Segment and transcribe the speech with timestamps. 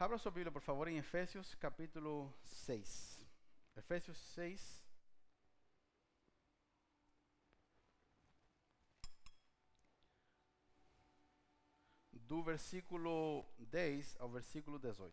[0.00, 3.18] Abra sua Bíblia, por favor, em Efésios capítulo 6.
[3.74, 4.86] Efésios 6.
[12.12, 15.12] Do versículo 10 ao versículo 18.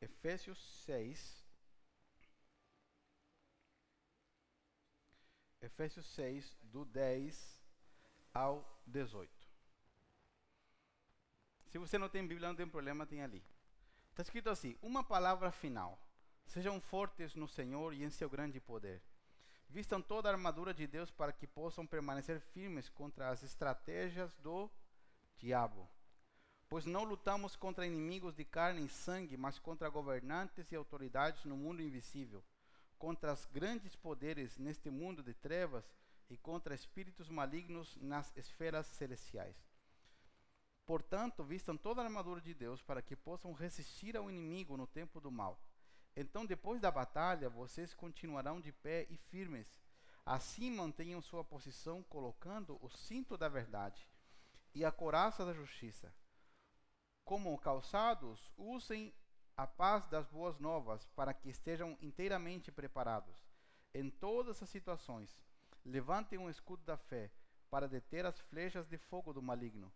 [0.00, 1.46] Efésios 6.
[5.60, 7.62] Efésios 6, do 10
[8.34, 9.39] ao 18.
[11.70, 13.42] Se você não tem Bíblia, não tem problema, tem ali.
[14.10, 15.98] Está escrito assim: uma palavra final.
[16.44, 19.00] Sejam fortes no Senhor e em seu grande poder.
[19.68, 24.68] Vistam toda a armadura de Deus para que possam permanecer firmes contra as estratégias do
[25.38, 25.88] diabo.
[26.68, 31.56] Pois não lutamos contra inimigos de carne e sangue, mas contra governantes e autoridades no
[31.56, 32.42] mundo invisível,
[32.98, 35.84] contra os grandes poderes neste mundo de trevas
[36.28, 39.69] e contra espíritos malignos nas esferas celestiais.
[40.86, 45.20] Portanto, vistam toda a armadura de Deus para que possam resistir ao inimigo no tempo
[45.20, 45.62] do mal.
[46.16, 49.80] Então, depois da batalha, vocês continuarão de pé e firmes.
[50.26, 54.08] Assim, mantenham sua posição, colocando o cinto da verdade
[54.74, 56.12] e a coraça da justiça.
[57.24, 59.14] Como calçados, usem
[59.56, 63.46] a paz das boas novas para que estejam inteiramente preparados.
[63.94, 65.38] Em todas as situações,
[65.84, 67.30] levantem um escudo da fé
[67.70, 69.92] para deter as flechas de fogo do maligno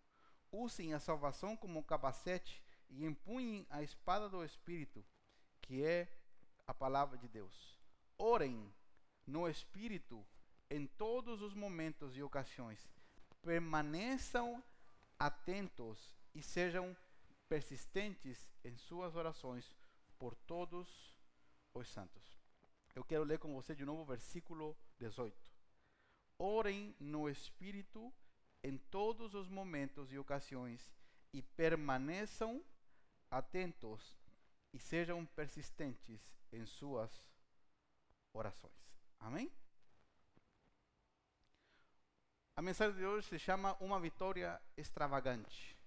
[0.55, 5.03] usem a salvação como um capacete e empunhem a espada do Espírito,
[5.61, 6.07] que é
[6.65, 7.77] a palavra de Deus.
[8.17, 8.73] Orem
[9.25, 10.25] no Espírito
[10.69, 12.87] em todos os momentos e ocasiões.
[13.41, 14.63] Permaneçam
[15.19, 16.95] atentos e sejam
[17.47, 19.75] persistentes em suas orações
[20.17, 21.15] por todos
[21.73, 22.23] os santos.
[22.95, 25.35] Eu quero ler com você de novo o versículo 18.
[26.39, 28.11] Orem no Espírito
[28.65, 30.91] em todos os momentos e ocasiões
[31.31, 32.65] e permaneçam
[33.29, 34.17] atentos
[34.73, 36.19] e sejam persistentes
[36.51, 37.23] em suas
[38.33, 38.73] orações.
[39.19, 39.51] Amém?
[42.55, 45.77] A mensagem de hoje se chama Uma Vitória Extravagante.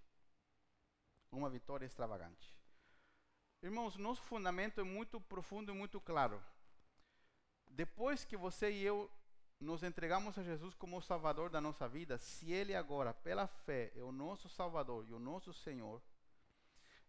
[1.32, 2.56] Uma vitória extravagante.
[3.60, 6.40] Irmãos, nosso fundamento é muito profundo e muito claro.
[7.66, 9.10] Depois que você e eu
[9.60, 14.02] nos entregamos a Jesus como Salvador da nossa vida, se Ele agora, pela fé, é
[14.02, 16.00] o nosso Salvador e o nosso Senhor,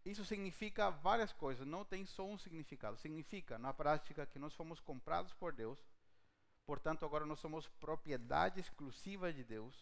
[0.05, 2.97] isso significa várias coisas, não tem só um significado.
[2.97, 5.77] Significa, na prática, que nós fomos comprados por Deus,
[6.65, 9.75] portanto, agora nós somos propriedade exclusiva de Deus.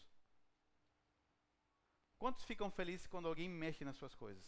[2.18, 4.44] Quantos ficam felizes quando alguém mexe nas suas coisas?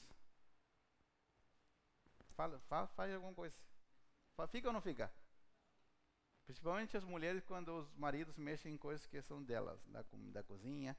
[2.36, 3.56] Fala, fala faz alguma coisa.
[4.50, 5.12] Fica ou não fica?
[6.50, 10.98] Principalmente as mulheres quando os maridos mexem em coisas que são delas, da, da cozinha.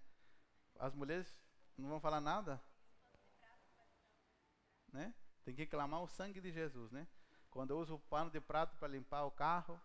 [0.78, 1.26] As mulheres
[1.76, 2.62] não vão falar nada?
[4.92, 5.12] Né?
[5.44, 7.04] Tem que clamar o sangue de Jesus, né?
[7.50, 9.82] Quando eu uso o pano de prato para limpar o carro.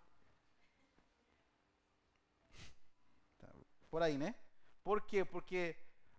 [3.40, 3.52] Tá,
[3.90, 4.36] por aí, né?
[4.84, 5.26] Por quê?
[5.26, 5.76] Porque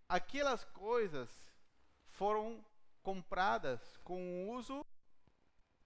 [0.09, 1.31] aquelas coisas
[2.09, 2.67] foram
[3.01, 4.85] compradas com um uso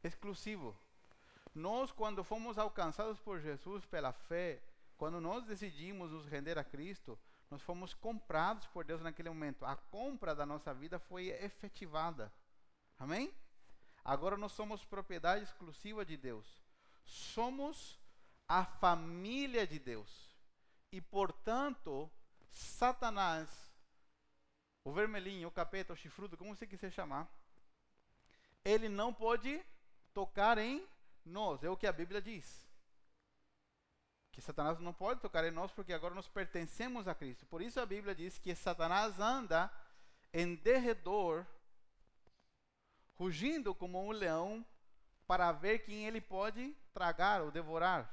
[0.03, 0.75] exclusivo.
[1.55, 4.63] Nós, quando fomos alcançados por Jesus pela fé,
[4.97, 7.19] quando nós decidimos nos render a Cristo,
[7.51, 9.65] nós fomos comprados por Deus naquele momento.
[9.65, 12.33] A compra da nossa vida foi efetivada.
[12.99, 13.35] Amém?
[14.05, 16.47] Agora nós somos propriedade exclusiva de Deus.
[17.05, 17.99] Somos
[18.47, 20.31] a família de Deus.
[20.93, 22.11] E, portanto,
[22.51, 23.49] Satanás,
[24.85, 27.29] o vermelhinho, o capeta, o chifrudo, como você quiser chamar,
[28.65, 29.65] ele não pode
[30.13, 30.87] tocar em
[31.25, 31.63] nós.
[31.63, 32.69] É o que a Bíblia diz.
[34.33, 37.47] Que Satanás não pode tocar em nós porque agora nós pertencemos a Cristo.
[37.47, 39.71] Por isso a Bíblia diz que Satanás anda
[40.33, 41.45] em derredor,
[43.15, 44.65] rugindo como um leão,
[45.27, 48.13] para ver quem ele pode tragar ou devorar.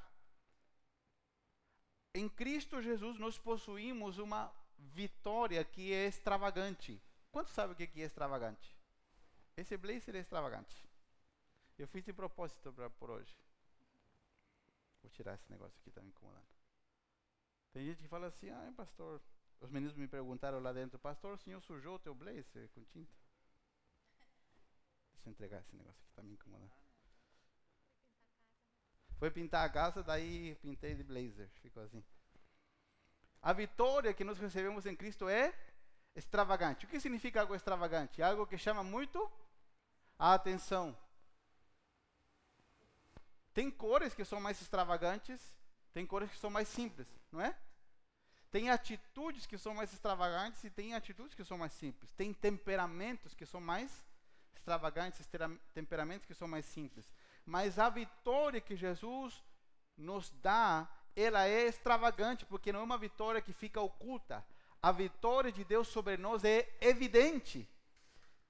[2.13, 7.01] Em Cristo Jesus nós possuímos uma vitória que é extravagante.
[7.31, 8.75] Quantos sabem o que é extravagante?
[9.56, 10.87] Esse blazer é extravagante.
[11.77, 13.35] Eu fiz de propósito pra, por hoje.
[15.01, 16.47] Vou tirar esse negócio aqui, está me incomodando.
[17.71, 19.21] Tem gente que fala assim, ah, pastor.
[19.59, 23.12] Os meninos me perguntaram lá dentro, pastor, o senhor sujou o teu blazer com tinta?
[25.13, 26.71] Deixa eu entregar esse negócio aqui, está me incomodando.
[29.18, 31.50] Foi pintar a casa, daí pintei de blazer.
[31.62, 32.03] Ficou assim.
[33.41, 35.53] A vitória que nós recebemos em Cristo é
[36.15, 36.85] extravagante.
[36.85, 38.21] O que significa algo extravagante?
[38.21, 39.31] Algo que chama muito
[40.19, 40.95] a atenção.
[43.57, 45.42] Tem cores que são mais extravagantes,
[45.92, 47.57] tem cores que são mais simples, não é?
[48.51, 52.12] Tem atitudes que são mais extravagantes e tem atitudes que são mais simples.
[52.12, 54.06] Tem temperamentos que são mais
[54.56, 55.27] extravagantes,
[55.74, 57.09] temperamentos que são mais simples.
[57.48, 59.44] Mas a vitória que Jesus
[59.98, 64.45] nos dá, ela é extravagante, porque não é uma vitória que fica oculta.
[64.83, 67.68] A vitória de Deus sobre nós é evidente.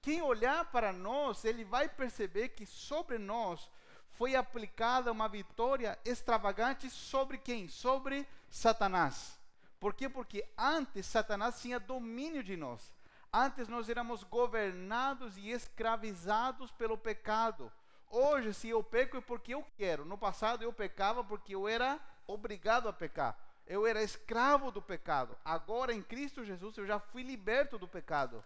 [0.01, 3.69] Quem olhar para nós, ele vai perceber que sobre nós
[4.17, 7.67] foi aplicada uma vitória extravagante sobre quem?
[7.67, 9.39] Sobre Satanás.
[9.79, 10.09] Por quê?
[10.09, 12.91] Porque antes Satanás tinha domínio de nós.
[13.31, 17.71] Antes nós éramos governados e escravizados pelo pecado.
[18.09, 20.03] Hoje, se eu peco é porque eu quero.
[20.03, 23.37] No passado eu pecava porque eu era obrigado a pecar.
[23.67, 25.37] Eu era escravo do pecado.
[25.45, 28.43] Agora em Cristo Jesus eu já fui liberto do pecado.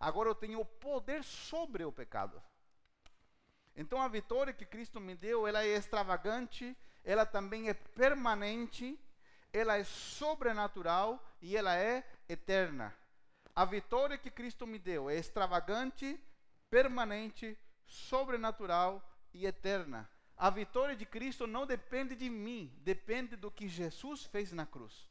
[0.00, 2.42] Agora eu tenho o poder sobre o pecado.
[3.76, 8.98] Então a vitória que Cristo me deu, ela é extravagante, ela também é permanente,
[9.52, 12.94] ela é sobrenatural e ela é eterna.
[13.54, 16.18] A vitória que Cristo me deu é extravagante,
[16.70, 17.56] permanente,
[17.86, 20.08] sobrenatural e eterna.
[20.36, 25.08] A vitória de Cristo não depende de mim, depende do que Jesus fez na cruz.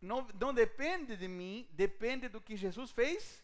[0.00, 3.42] Não, não depende de mim, depende do que Jesus fez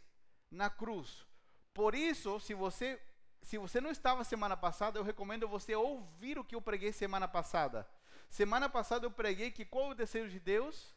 [0.50, 1.26] na cruz.
[1.72, 3.00] Por isso, se você
[3.42, 7.26] se você não estava semana passada, eu recomendo você ouvir o que eu preguei semana
[7.26, 7.88] passada.
[8.28, 10.94] Semana passada eu preguei que qual é o desejo de Deus?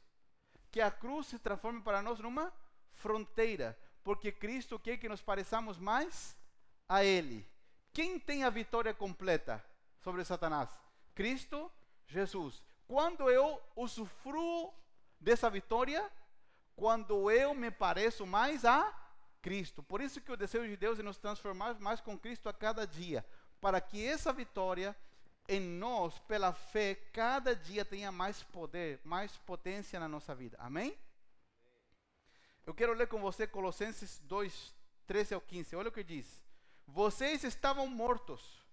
[0.72, 2.54] Que a cruz se transforme para nós numa
[2.92, 6.38] fronteira, porque Cristo quer que nos pareçamos mais
[6.88, 7.48] a Ele.
[7.92, 9.64] Quem tem a vitória completa
[10.00, 10.70] sobre Satanás?
[11.16, 11.72] Cristo
[12.08, 12.62] Jesus.
[12.88, 14.74] Quando eu usufruo
[15.20, 16.12] dessa vitória,
[16.76, 18.94] quando eu me pareço mais a
[19.44, 19.84] Cristo.
[19.84, 22.88] Por isso que o desejo de Deus é nos transformar mais com Cristo a cada
[22.88, 23.24] dia,
[23.60, 24.96] para que essa vitória
[25.48, 30.56] em nós, pela fé, cada dia tenha mais poder, mais potência na nossa vida.
[30.58, 30.98] Amém?
[32.66, 34.74] Eu quero ler com você Colossenses 2,
[35.06, 35.76] 13 ao 15.
[35.76, 36.42] Olha o que diz.
[36.88, 38.64] Vocês estavam mortos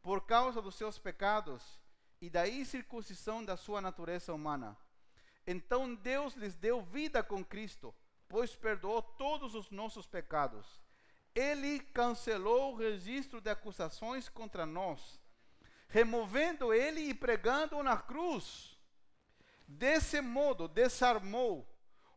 [0.00, 1.80] por causa dos seus pecados
[2.20, 4.76] e da incircuncisão da sua natureza humana.
[5.44, 7.92] Então Deus lhes deu vida com Cristo
[8.32, 10.80] pois perdoou todos os nossos pecados.
[11.34, 15.20] Ele cancelou o registro de acusações contra nós,
[15.86, 18.74] removendo ele e pregando na cruz.
[19.68, 21.68] Desse modo, desarmou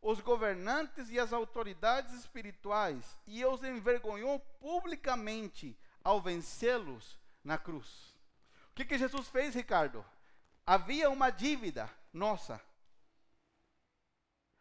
[0.01, 8.15] os governantes e as autoridades espirituais e os envergonhou publicamente ao vencê-los na cruz.
[8.71, 10.06] O que, que Jesus fez, Ricardo?
[10.65, 12.62] Havia uma dívida nossa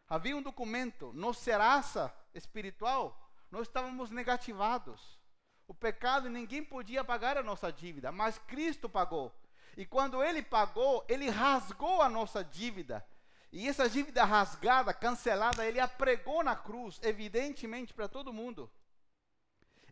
[0.07, 3.19] Havia um documento, nossa serasa espiritual,
[3.49, 5.19] nós estávamos negativados.
[5.67, 9.33] O pecado, ninguém podia pagar a nossa dívida, mas Cristo pagou.
[9.75, 13.05] E quando ele pagou, ele rasgou a nossa dívida.
[13.51, 18.71] E essa dívida rasgada, cancelada, ele apregou na cruz, evidentemente para todo mundo.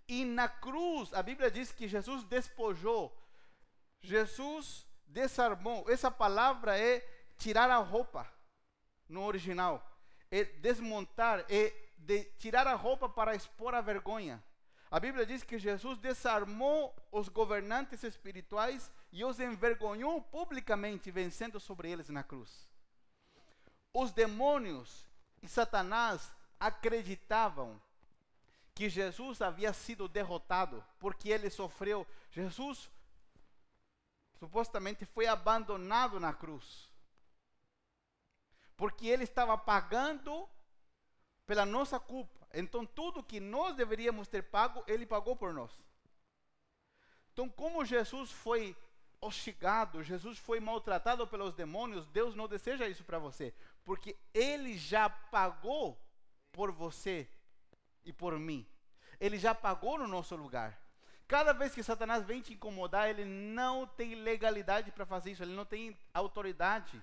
[0.07, 3.17] E na cruz, a Bíblia diz que Jesus despojou,
[4.01, 5.89] Jesus desarmou.
[5.89, 6.99] Essa palavra é
[7.37, 8.31] tirar a roupa
[9.07, 9.92] no original
[10.33, 14.43] é desmontar, é de tirar a roupa para expor a vergonha.
[14.89, 21.91] A Bíblia diz que Jesus desarmou os governantes espirituais e os envergonhou publicamente, vencendo sobre
[21.91, 22.67] eles na cruz.
[23.93, 25.05] Os demônios
[25.39, 27.79] e Satanás acreditavam
[28.73, 32.07] que Jesus havia sido derrotado porque ele sofreu.
[32.31, 32.89] Jesus
[34.39, 36.91] supostamente foi abandonado na cruz
[38.75, 40.47] porque ele estava pagando
[41.45, 42.47] pela nossa culpa.
[42.53, 45.71] Então, tudo que nós deveríamos ter pago, ele pagou por nós.
[47.31, 48.75] Então, como Jesus foi
[49.19, 53.53] hostigado, Jesus foi maltratado pelos demônios, Deus não deseja isso para você,
[53.83, 55.97] porque ele já pagou
[56.51, 57.27] por você
[58.03, 58.67] e por mim.
[59.19, 60.79] Ele já pagou no nosso lugar.
[61.27, 65.55] Cada vez que Satanás vem te incomodar, ele não tem legalidade para fazer isso, ele
[65.55, 67.01] não tem autoridade.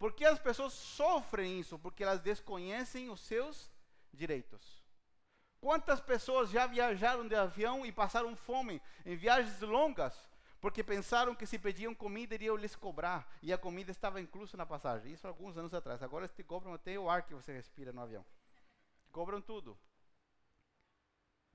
[0.00, 1.78] Por que as pessoas sofrem isso?
[1.78, 3.70] Porque elas desconhecem os seus
[4.10, 4.82] direitos.
[5.60, 10.14] Quantas pessoas já viajaram de avião e passaram fome em viagens longas?
[10.58, 14.64] Porque pensaram que se pediam comida iriam lhes cobrar e a comida estava inclusa na
[14.64, 15.12] passagem.
[15.12, 16.02] Isso alguns anos atrás.
[16.02, 18.24] Agora te cobram até o ar que você respira no avião.
[19.12, 19.78] Cobram tudo.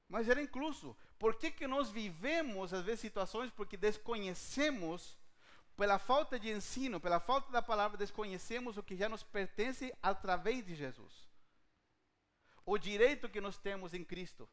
[0.07, 0.95] Mas era incluso.
[1.17, 5.17] Por que, que nós vivemos, às vezes, situações porque desconhecemos
[5.75, 10.65] pela falta de ensino, pela falta da palavra, desconhecemos o que já nos pertence através
[10.65, 11.27] de Jesus.
[12.65, 14.49] O direito que nós temos em Cristo.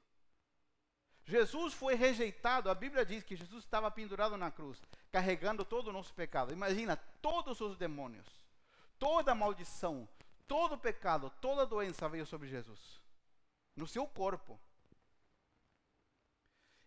[1.24, 2.68] Jesus foi rejeitado.
[2.68, 6.52] A Bíblia diz que Jesus estava pendurado na cruz, carregando todo o nosso pecado.
[6.52, 8.26] Imagina todos os demônios,
[8.98, 10.08] toda maldição,
[10.46, 13.00] todo pecado, toda doença veio sobre Jesus,
[13.76, 14.60] no seu corpo.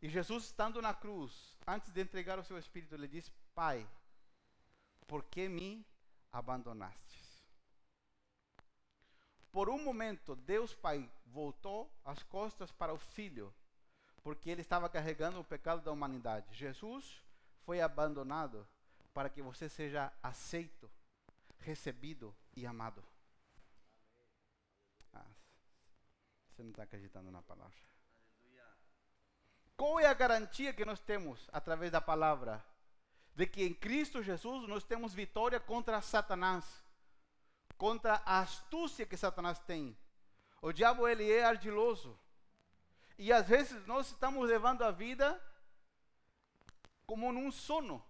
[0.01, 3.87] E Jesus, estando na cruz, antes de entregar o seu espírito, ele disse: Pai,
[5.07, 5.85] por que me
[6.31, 7.15] abandonaste?
[9.51, 13.53] Por um momento, Deus Pai voltou as costas para o Filho,
[14.21, 16.53] porque ele estava carregando o pecado da humanidade.
[16.53, 17.23] Jesus
[17.63, 18.67] foi abandonado
[19.13, 20.91] para que você seja aceito,
[21.59, 23.01] recebido e amado.
[25.13, 25.25] Ah,
[26.49, 27.85] você não está acreditando na palavra.
[29.77, 32.63] Qual é a garantia que nós temos através da palavra?
[33.35, 36.85] De que em Cristo Jesus nós temos vitória contra Satanás
[37.77, 39.97] contra a astúcia que Satanás tem.
[40.61, 42.17] O diabo ele é ardiloso.
[43.17, 45.41] E às vezes nós estamos levando a vida
[47.05, 48.03] como num sono.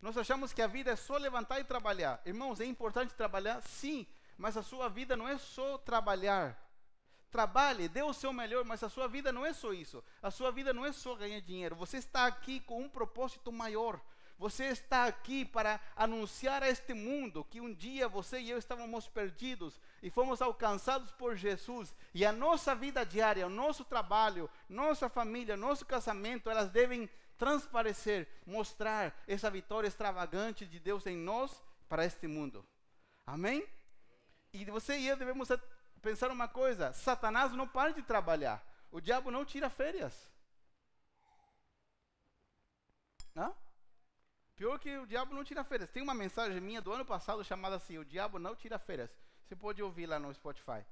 [0.00, 2.20] Nós achamos que a vida é só levantar e trabalhar.
[2.26, 3.60] Irmãos, é importante trabalhar?
[3.62, 6.58] Sim, mas a sua vida não é só trabalhar.
[7.30, 10.04] Trabalhe, dê o seu melhor, mas a sua vida não é só isso.
[10.20, 11.76] A sua vida não é só ganhar dinheiro.
[11.76, 14.00] Você está aqui com um propósito maior.
[14.42, 19.06] Você está aqui para anunciar a este mundo que um dia você e eu estávamos
[19.06, 21.94] perdidos e fomos alcançados por Jesus.
[22.12, 27.08] E a nossa vida diária, o nosso trabalho, nossa família, nosso casamento, elas devem
[27.38, 32.66] transparecer, mostrar essa vitória extravagante de Deus em nós para este mundo.
[33.24, 33.64] Amém?
[34.52, 35.50] E você e eu devemos
[36.00, 40.28] pensar uma coisa: Satanás não para de trabalhar, o diabo não tira férias.
[43.36, 43.61] Não?
[44.56, 45.90] Pior que o diabo não tira férias.
[45.90, 49.10] Tem uma mensagem minha do ano passado chamada assim: O diabo não tira férias.
[49.44, 50.84] Você pode ouvir lá no Spotify.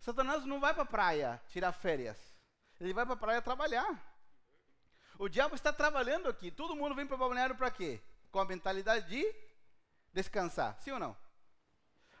[0.00, 2.18] Satanás não vai para a praia tirar férias.
[2.80, 4.14] Ele vai para a praia trabalhar.
[5.18, 6.50] O diabo está trabalhando aqui.
[6.50, 8.00] Todo mundo vem para o balneário para quê?
[8.30, 9.34] Com a mentalidade de
[10.12, 10.76] descansar.
[10.80, 11.16] Sim ou não?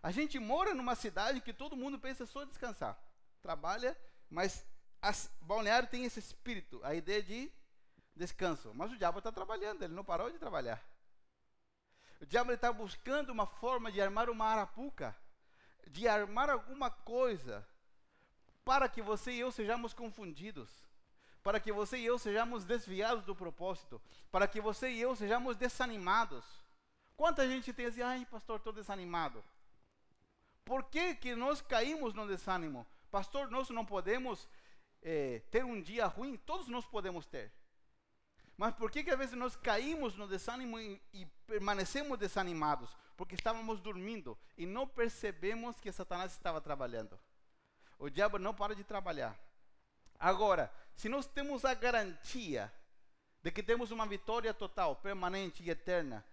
[0.02, 2.98] A gente mora numa cidade que todo mundo pensa só descansar.
[3.42, 3.96] Trabalha,
[4.30, 4.64] mas
[5.40, 7.52] o balneário tem esse espírito, a ideia de
[8.16, 8.72] descanso.
[8.74, 10.82] Mas o diabo está trabalhando, ele não parou de trabalhar.
[12.20, 15.14] O diabo está buscando uma forma de armar uma arapuca,
[15.86, 17.66] de armar alguma coisa,
[18.64, 20.70] para que você e eu sejamos confundidos,
[21.42, 24.00] para que você e eu sejamos desviados do propósito,
[24.32, 26.44] para que você e eu sejamos desanimados.
[27.16, 29.44] Quanta gente tem assim, ai pastor, estou desanimado.
[30.64, 32.84] Por que, que nós caímos no desânimo?
[33.10, 34.48] Pastor, nós não podemos
[35.00, 37.52] eh, ter um dia ruim, todos nós podemos ter.
[38.56, 42.96] Mas por que, que às vezes nós caímos no desânimo e, e, permanecemos desanimados?
[43.16, 47.18] Porque estávamos dormindo e não percebemos que Satanás estava trabalhando.
[47.98, 49.38] O diabo não para de trabalhar.
[50.18, 52.72] Agora, se nós temos a garantia
[53.42, 56.24] de que temos uma vitória total, permanente e eterna,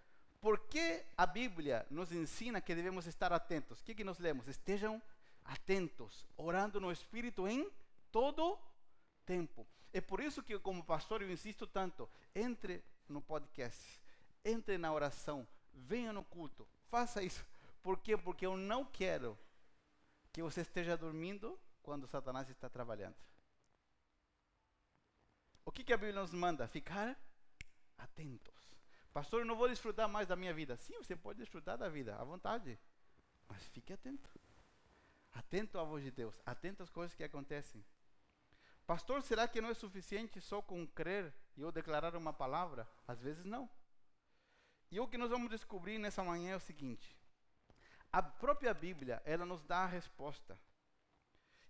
[0.41, 3.79] por que a Bíblia nos ensina que devemos estar atentos?
[3.79, 4.47] O que, que nós lemos?
[4.47, 5.01] Estejam
[5.43, 7.69] atentos, orando no Espírito em
[8.11, 8.57] todo
[9.25, 9.65] tempo.
[9.91, 14.01] É por isso que, como pastor, eu insisto tanto: entre no podcast,
[14.43, 17.45] entre na oração, venha no culto, faça isso.
[17.81, 18.17] Por quê?
[18.17, 19.37] Porque eu não quero
[20.31, 23.15] que você esteja dormindo quando Satanás está trabalhando.
[25.65, 26.67] O que, que a Bíblia nos manda?
[26.67, 27.17] Ficar
[27.97, 28.53] atentos.
[29.13, 30.75] Pastor, eu não vou desfrutar mais da minha vida.
[30.75, 32.79] Sim, você pode desfrutar da vida, à vontade.
[33.47, 34.29] Mas fique atento.
[35.31, 36.35] Atento à voz de Deus.
[36.45, 37.83] Atento às coisas que acontecem.
[38.85, 42.87] Pastor, será que não é suficiente só com crer e eu declarar uma palavra?
[43.07, 43.69] Às vezes não.
[44.91, 47.17] E o que nós vamos descobrir nessa manhã é o seguinte:
[48.11, 50.59] a própria Bíblia, ela nos dá a resposta.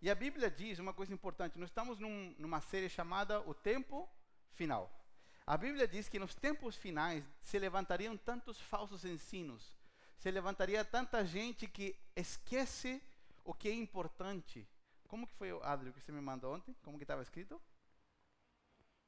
[0.02, 4.10] E a Bíblia diz uma coisa importante: nós estamos num, numa série chamada O Tempo
[4.52, 4.92] Final.
[5.46, 9.78] A Bíblia diz que nos tempos finais se levantariam tantos falsos ensinos,
[10.18, 13.02] se levantaria tanta gente que esquece
[13.44, 14.68] o que é importante
[15.14, 16.76] como que foi, Adri, que você me mandou ontem?
[16.82, 17.62] Como que estava escrito?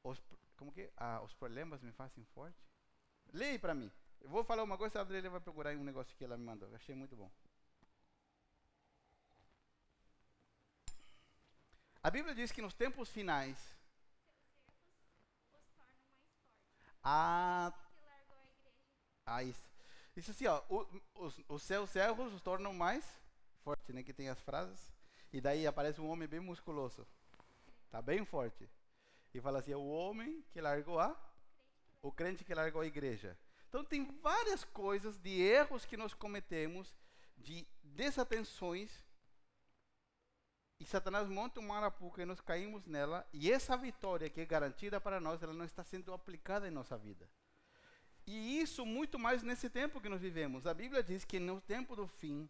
[0.04, 0.22] Os,
[0.56, 0.88] como que?
[0.98, 2.64] Ah, os problemas me fazem forte.
[3.34, 3.92] Leia para mim.
[4.22, 6.70] Eu vou falar uma coisa, a Adri vai procurar um negócio que ela me mandou.
[6.70, 7.32] Eu achei muito bom.
[12.04, 13.58] A Bíblia diz que nos tempos finais.
[17.04, 17.74] Ah,
[19.26, 19.68] ah isso.
[20.16, 20.62] Isso assim, ó,
[21.16, 21.90] os, os seus
[22.32, 23.04] os tornam mais
[23.64, 24.04] fortes, né?
[24.04, 24.95] Que tem as frases.
[25.32, 27.06] E daí aparece um homem bem musculoso.
[27.90, 28.70] Tá bem forte.
[29.34, 31.16] E fala assim: é o homem que largou a.
[32.02, 33.38] O crente que largou a igreja.
[33.68, 36.96] Então tem várias coisas de erros que nós cometemos,
[37.38, 39.04] de desatenções.
[40.80, 45.02] e Satanás monta uma arapuca e nós caímos nela, e essa vitória que é garantida
[45.02, 47.30] para nós, ela não está sendo aplicada em nossa vida.
[48.26, 50.66] E isso muito mais nesse tempo que nós vivemos.
[50.66, 52.50] A Bíblia diz que no tempo do fim,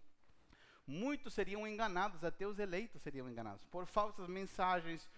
[0.87, 5.09] muitos seriam enganados, até os eleitos seriam enganados, por falsas mensagens,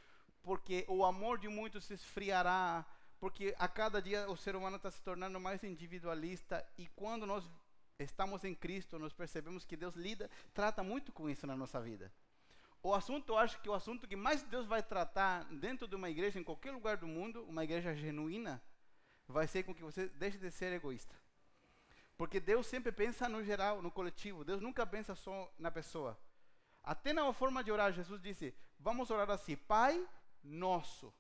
[0.41, 2.85] porque o amor de muitos se esfriará,
[3.19, 7.49] porque a cada dia o ser humano está se tornando mais individualista, e quando nós
[7.99, 12.11] estamos em Cristo, nós percebemos que Deus lida, trata muito com isso na nossa vida.
[12.81, 16.09] O assunto, eu acho que o assunto que mais Deus vai tratar dentro de uma
[16.09, 18.61] igreja, em qualquer lugar do mundo, uma igreja genuína,
[19.27, 21.13] vai ser com que você deixe de ser egoísta.
[22.17, 24.43] Porque Deus sempre pensa no geral, no coletivo.
[24.43, 26.19] Deus nunca pensa só na pessoa.
[26.83, 30.05] Até na forma de orar, Jesus disse: Vamos orar assim, Pai
[30.43, 31.13] nosso.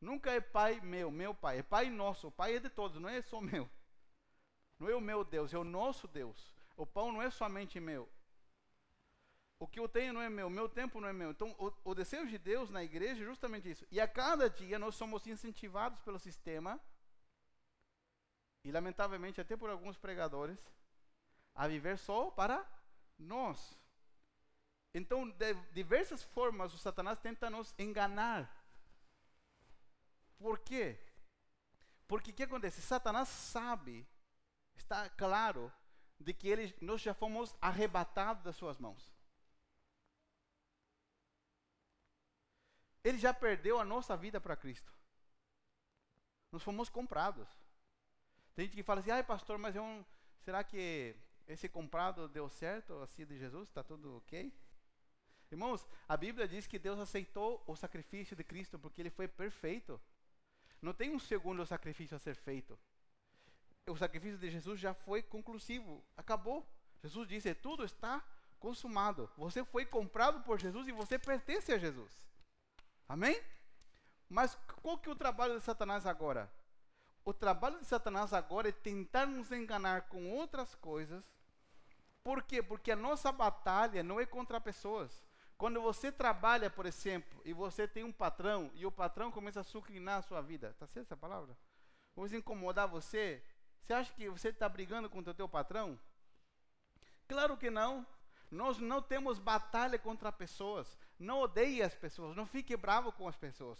[0.00, 1.58] Nunca é Pai meu, meu Pai.
[1.58, 2.28] É Pai nosso.
[2.28, 3.68] O Pai é de todos, não é só meu.
[4.78, 6.54] Não é o meu Deus, é o nosso Deus.
[6.76, 8.08] O pão não é somente meu.
[9.58, 11.30] O que eu tenho não é meu, meu tempo não é meu.
[11.30, 13.86] Então, o, o desejo de Deus na igreja é justamente isso.
[13.90, 16.78] E a cada dia nós somos incentivados pelo sistema
[18.64, 20.58] e lamentavelmente até por alguns pregadores,
[21.54, 22.66] a viver só para
[23.18, 23.78] nós.
[24.92, 28.50] Então, de diversas formas, o Satanás tenta nos enganar.
[30.38, 30.98] Por quê?
[32.08, 32.80] Porque o que acontece?
[32.80, 34.06] Satanás sabe,
[34.76, 35.72] está claro,
[36.18, 39.12] de que ele, nós já fomos arrebatados das suas mãos.
[43.02, 44.92] Ele já perdeu a nossa vida para Cristo.
[46.50, 47.48] Nós fomos comprados.
[48.54, 50.04] Tem gente que fala assim, ai pastor, mas é um,
[50.40, 51.14] será que
[51.46, 54.52] esse comprado deu certo, assim de Jesus, está tudo ok?
[55.50, 60.00] Irmãos, a Bíblia diz que Deus aceitou o sacrifício de Cristo porque ele foi perfeito.
[60.80, 62.78] Não tem um segundo sacrifício a ser feito.
[63.86, 66.66] O sacrifício de Jesus já foi conclusivo, acabou.
[67.02, 68.24] Jesus disse: tudo está
[68.58, 69.30] consumado.
[69.36, 72.10] Você foi comprado por Jesus e você pertence a Jesus.
[73.08, 73.40] Amém?
[74.28, 76.50] Mas qual que é o trabalho de Satanás agora?
[77.24, 81.24] O trabalho de Satanás agora é tentar nos enganar com outras coisas.
[82.22, 82.62] Por quê?
[82.62, 85.24] Porque a nossa batalha não é contra pessoas.
[85.56, 89.64] Quando você trabalha, por exemplo, e você tem um patrão, e o patrão começa a
[89.64, 91.56] sucrinar a sua vida, está certo essa palavra?
[92.14, 93.42] Ou incomodar você,
[93.80, 95.98] você acha que você está brigando contra o teu patrão?
[97.26, 98.06] Claro que não.
[98.50, 100.98] Nós não temos batalha contra pessoas.
[101.18, 102.36] Não odeie as pessoas.
[102.36, 103.78] Não fique bravo com as pessoas.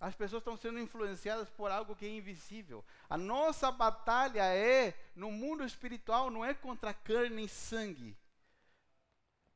[0.00, 2.84] As pessoas estão sendo influenciadas por algo que é invisível.
[3.10, 8.16] A nossa batalha é no mundo espiritual, não é contra carne e sangue.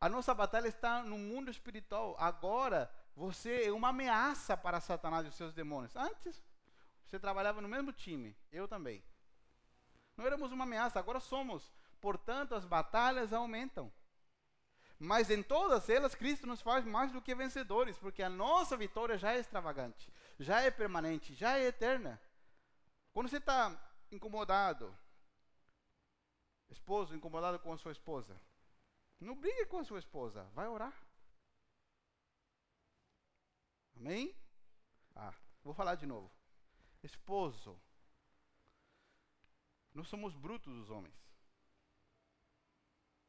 [0.00, 2.16] A nossa batalha está no mundo espiritual.
[2.18, 5.94] Agora, você é uma ameaça para Satanás e os seus demônios.
[5.94, 6.42] Antes,
[7.05, 9.00] você trabalhava no mesmo time, eu também.
[10.16, 11.72] Não éramos uma ameaça, agora somos.
[12.00, 13.92] Portanto, as batalhas aumentam.
[15.05, 19.19] Mas em todas elas, Cristo nos faz mais do que vencedores, porque a nossa vitória
[19.19, 22.23] já é extravagante, já é permanente, já é eterna.
[23.12, 23.77] Quando você está
[24.12, 24.97] incomodado,
[26.71, 28.41] esposo incomodado com a sua esposa,
[29.19, 30.95] não brigue com a sua esposa, vai orar.
[33.97, 34.33] Amém?
[35.17, 35.35] Ah,
[35.65, 36.31] vou falar de novo.
[37.03, 37.77] Esposo,
[39.93, 41.21] nós somos brutos os homens.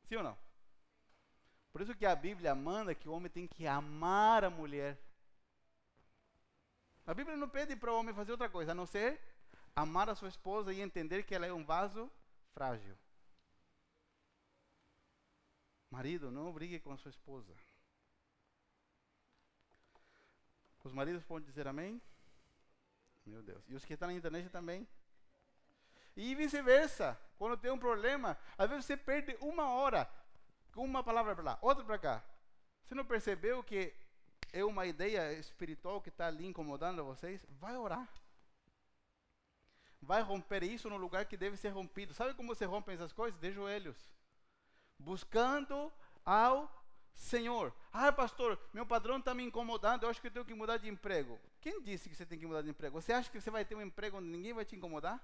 [0.03, 0.42] Sim ou não?
[1.73, 4.95] Por isso que a Bíblia manda que o homem tem que amar a mulher.
[7.05, 9.19] A Bíblia não pede para o homem fazer outra coisa, a não ser
[9.75, 12.09] amar a sua esposa e entender que ela é um vaso
[12.53, 12.95] frágil.
[15.89, 17.51] Marido, não brigue com a sua esposa.
[20.83, 21.99] Os maridos podem dizer amém?
[23.25, 23.63] Meu Deus.
[23.67, 24.87] E os que estão na internet também?
[26.15, 27.19] E vice-versa.
[27.37, 30.07] Quando tem um problema, às vezes você perde uma hora
[30.75, 32.23] uma palavra para lá, outra para cá.
[32.83, 33.93] Você não percebeu que
[34.51, 37.45] é uma ideia espiritual que está ali incomodando vocês?
[37.59, 38.07] Vai orar.
[40.01, 42.13] Vai romper isso no lugar que deve ser rompido.
[42.13, 43.39] Sabe como você rompe essas coisas?
[43.39, 43.97] De joelhos.
[44.99, 45.91] Buscando
[46.25, 46.69] ao
[47.15, 47.73] Senhor.
[47.91, 50.89] Ah, pastor, meu padrão está me incomodando, eu acho que eu tenho que mudar de
[50.89, 51.39] emprego.
[51.61, 52.99] Quem disse que você tem que mudar de emprego?
[52.99, 55.23] Você acha que você vai ter um emprego onde ninguém vai te incomodar?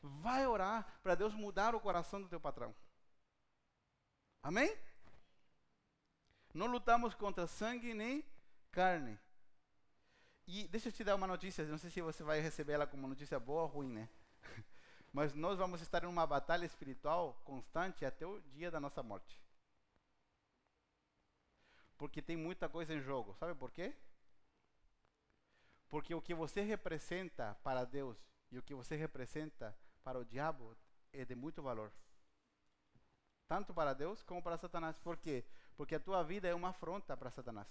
[0.00, 2.74] Vai orar para Deus mudar o coração do teu patrão.
[4.44, 4.76] Amém?
[6.52, 8.22] Não lutamos contra sangue nem
[8.70, 9.18] carne.
[10.46, 13.08] E deixa eu te dar uma notícia, não sei se você vai receber ela como
[13.08, 14.06] notícia boa ou ruim, né?
[15.10, 19.40] Mas nós vamos estar em uma batalha espiritual constante até o dia da nossa morte.
[21.96, 23.34] Porque tem muita coisa em jogo.
[23.40, 23.96] Sabe por quê?
[25.88, 28.18] Porque o que você representa para Deus
[28.52, 30.76] e o que você representa para o diabo
[31.14, 31.90] é de muito valor.
[33.46, 34.98] Tanto para Deus como para Satanás.
[34.98, 35.44] Por quê?
[35.76, 37.68] Porque a tua vida é uma afronta para Satanás.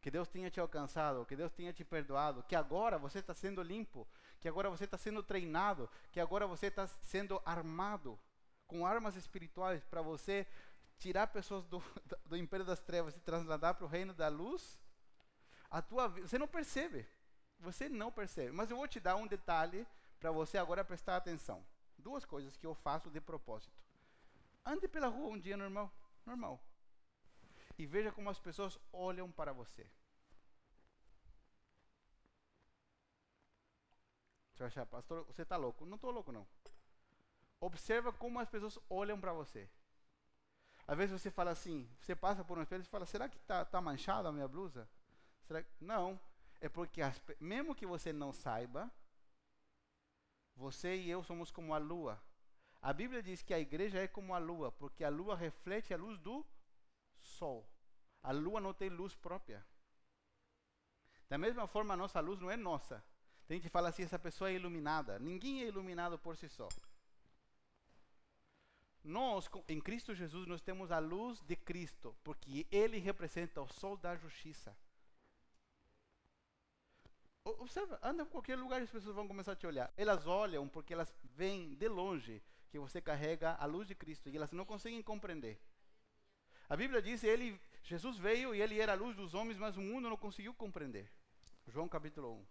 [0.00, 3.62] Que Deus tenha te alcançado, que Deus tenha te perdoado, que agora você está sendo
[3.62, 4.06] limpo,
[4.40, 8.18] que agora você está sendo treinado, que agora você está sendo armado
[8.66, 10.46] com armas espirituais para você
[10.98, 11.82] tirar pessoas do,
[12.24, 14.78] do império das trevas e trasladar para o reino da luz.
[15.70, 17.06] A tua você não percebe,
[17.58, 18.52] você não percebe.
[18.52, 19.86] Mas eu vou te dar um detalhe
[20.20, 21.64] para você agora prestar atenção.
[21.98, 23.85] Duas coisas que eu faço de propósito.
[24.66, 25.92] Ande pela rua um dia normal,
[26.26, 26.60] normal.
[27.78, 29.88] E veja como as pessoas olham para você.
[34.52, 35.86] Você vai achar, pastor, você está louco?
[35.86, 36.46] Não estou louco, não.
[37.60, 39.68] Observa como as pessoas olham para você.
[40.88, 43.64] Às vezes você fala assim, você passa por um espelho e fala, será que está
[43.64, 44.88] tá manchada a minha blusa?
[45.46, 45.70] Será que...
[45.80, 46.18] Não,
[46.60, 48.90] é porque as, mesmo que você não saiba,
[50.56, 52.20] você e eu somos como a lua.
[52.86, 55.96] A Bíblia diz que a igreja é como a lua, porque a lua reflete a
[55.96, 56.46] luz do
[57.18, 57.68] sol.
[58.22, 59.66] A lua não tem luz própria.
[61.28, 63.04] Da mesma forma, a nossa luz não é nossa.
[63.48, 65.18] Tem gente que fala assim, essa pessoa é iluminada.
[65.18, 66.68] Ninguém é iluminado por si só.
[69.02, 73.96] Nós, em Cristo Jesus, nós temos a luz de Cristo, porque Ele representa o sol
[73.96, 74.78] da justiça.
[77.42, 79.92] Observa, anda em qualquer lugar e as pessoas vão começar a te olhar.
[79.96, 84.36] Elas olham porque elas veem de longe que você carrega a luz de Cristo e
[84.36, 85.60] elas não conseguem compreender.
[86.68, 89.76] A Bíblia diz que ele, Jesus veio e ele era a luz dos homens, mas
[89.76, 91.10] o mundo não conseguiu compreender.
[91.68, 92.46] João capítulo 1.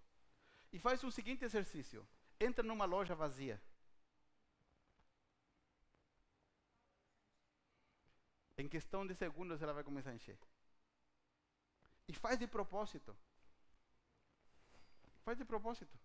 [0.74, 2.08] E faz o seguinte exercício:
[2.40, 3.62] entra numa loja vazia.
[8.58, 10.40] Em questão de segundos ela vai começar a encher.
[12.08, 13.16] E faz de propósito.
[15.24, 15.98] Faz de propósito.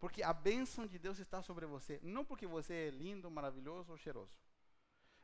[0.00, 2.00] Porque a bênção de Deus está sobre você.
[2.02, 4.32] Não porque você é lindo, maravilhoso ou cheiroso.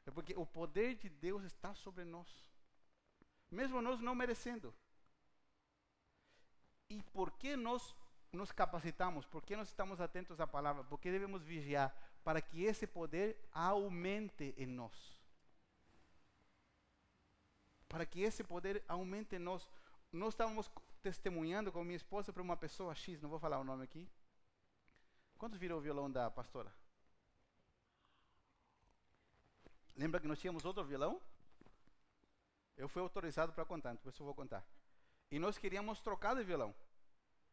[0.04, 2.28] É porque o poder de Deus está sobre nós.
[3.50, 4.72] Mesmo nós não merecendo.
[6.90, 7.96] E por que nós
[8.30, 9.24] nos capacitamos?
[9.26, 10.84] Por que nós estamos atentos à palavra?
[10.84, 14.92] Porque devemos vigiar para que esse poder aumente em nós.
[17.88, 19.66] Para que esse poder aumente em nós.
[20.12, 20.70] Nós estávamos
[21.02, 24.08] testemunhando com minha esposa para uma pessoa X, não vou falar o nome aqui.
[25.38, 26.72] Quantos viram o violão da pastora?
[29.94, 31.20] Lembra que nós tínhamos outro violão?
[32.76, 34.64] Eu fui autorizado para contar, então eu vou contar.
[35.30, 36.74] E nós queríamos trocar de violão.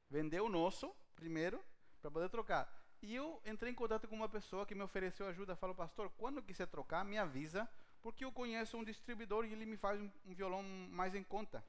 [0.09, 1.63] Vender o nosso primeiro
[2.01, 2.69] para poder trocar.
[3.01, 5.55] E eu entrei em contato com uma pessoa que me ofereceu ajuda.
[5.55, 7.69] Falou, pastor, quando quiser trocar, me avisa,
[8.01, 11.63] porque eu conheço um distribuidor e ele me faz um, um violão mais em conta.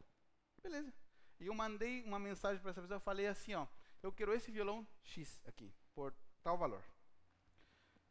[0.63, 0.93] Beleza.
[1.41, 3.67] E eu mandei uma mensagem para essa pessoa, falei assim, ó,
[4.03, 6.83] eu quero esse violão X aqui, por tal valor.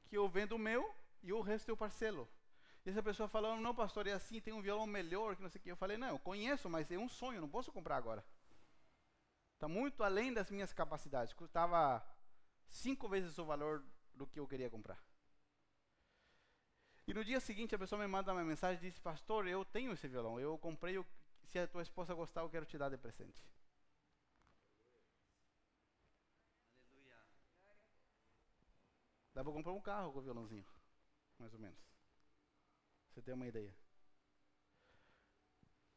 [0.07, 2.27] Que eu vendo o meu e o resto eu parcelo.
[2.85, 5.59] E essa pessoa falou, não pastor, é assim, tem um violão melhor, que não sei
[5.59, 5.71] o que.
[5.71, 8.23] Eu falei, não, eu conheço, mas é um sonho, não posso comprar agora.
[9.55, 11.33] Está muito além das minhas capacidades.
[11.33, 12.05] Custava
[12.69, 15.01] cinco vezes o valor do que eu queria comprar.
[17.07, 19.91] E no dia seguinte a pessoa me manda uma mensagem e diz, pastor, eu tenho
[19.91, 21.03] esse violão, eu comprei
[21.45, 23.45] se a tua esposa gostar, eu quero te dar de presente.
[26.91, 27.17] Aleluia.
[29.33, 30.65] Dá para comprar um carro com o violãozinho,
[31.39, 31.79] mais ou menos.
[33.09, 33.75] Você tem uma ideia.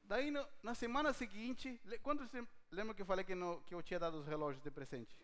[0.05, 3.83] Daí, no, na semana seguinte, quando você lembra que eu falei que, no, que eu
[3.83, 5.19] tinha dado os relógios de presente?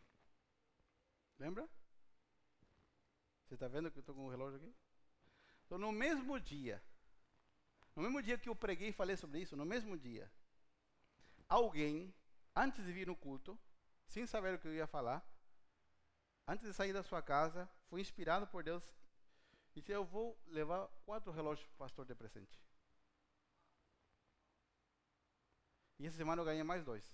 [1.39, 1.69] Lembra?
[3.47, 4.75] Você está vendo que eu estou com o relógio aqui?
[5.67, 6.83] Então, no mesmo dia,
[7.95, 10.31] no mesmo dia que eu preguei e falei sobre isso, no mesmo dia,
[11.49, 12.13] alguém,
[12.57, 13.59] antes de vir no culto,
[14.07, 15.25] sem saber o que eu ia falar,
[16.47, 18.85] antes de sair da sua casa, foi inspirado por Deus
[19.75, 22.61] e disse: Eu vou levar quatro relógios para o pastor de presente.
[25.99, 27.05] E essa semana eu ganhei mais dois.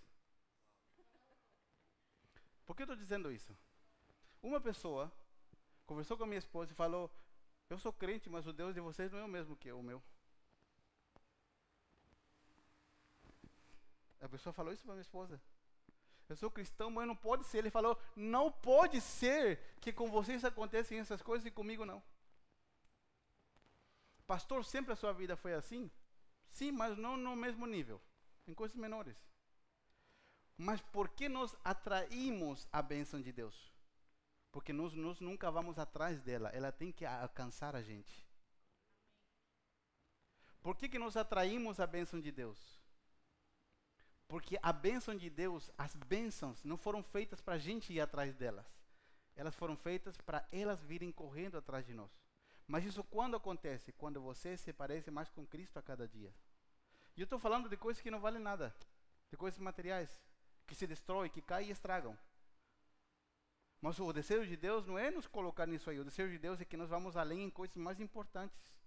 [2.64, 3.56] Por que eu estou dizendo isso?
[4.42, 5.12] Uma pessoa
[5.86, 7.10] conversou com a minha esposa e falou:
[7.68, 10.02] Eu sou crente, mas o Deus de vocês não é o mesmo que o meu.
[14.20, 15.40] A pessoa falou isso para minha esposa.
[16.28, 17.58] Eu sou cristão, mas não pode ser.
[17.58, 22.02] Ele falou: não pode ser que com vocês acontecem essas coisas e comigo não.
[24.26, 25.90] Pastor, sempre a sua vida foi assim?
[26.50, 28.00] Sim, mas não no mesmo nível,
[28.46, 29.16] em coisas menores.
[30.56, 33.72] Mas por que nós atraímos a bênção de Deus?
[34.50, 38.26] Porque nós, nós nunca vamos atrás dela, ela tem que alcançar a gente.
[40.60, 42.77] Por que, que nós atraímos a bênção de Deus?
[44.28, 48.34] Porque a bênção de Deus, as bênçãos, não foram feitas para a gente ir atrás
[48.34, 48.66] delas.
[49.34, 52.10] Elas foram feitas para elas virem correndo atrás de nós.
[52.66, 53.92] Mas isso quando acontece?
[53.92, 56.32] Quando você se parece mais com Cristo a cada dia.
[57.16, 58.74] E eu estou falando de coisas que não valem nada,
[59.30, 60.20] de coisas materiais,
[60.66, 62.16] que se destroem, que caem e estragam.
[63.80, 65.98] Mas o desejo de Deus não é nos colocar nisso aí.
[65.98, 68.77] O desejo de Deus é que nós vamos além em coisas mais importantes.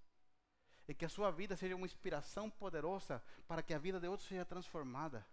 [0.92, 4.28] E que a sua vida seja uma inspiração poderosa para que a vida de outros
[4.28, 5.26] seja transformada.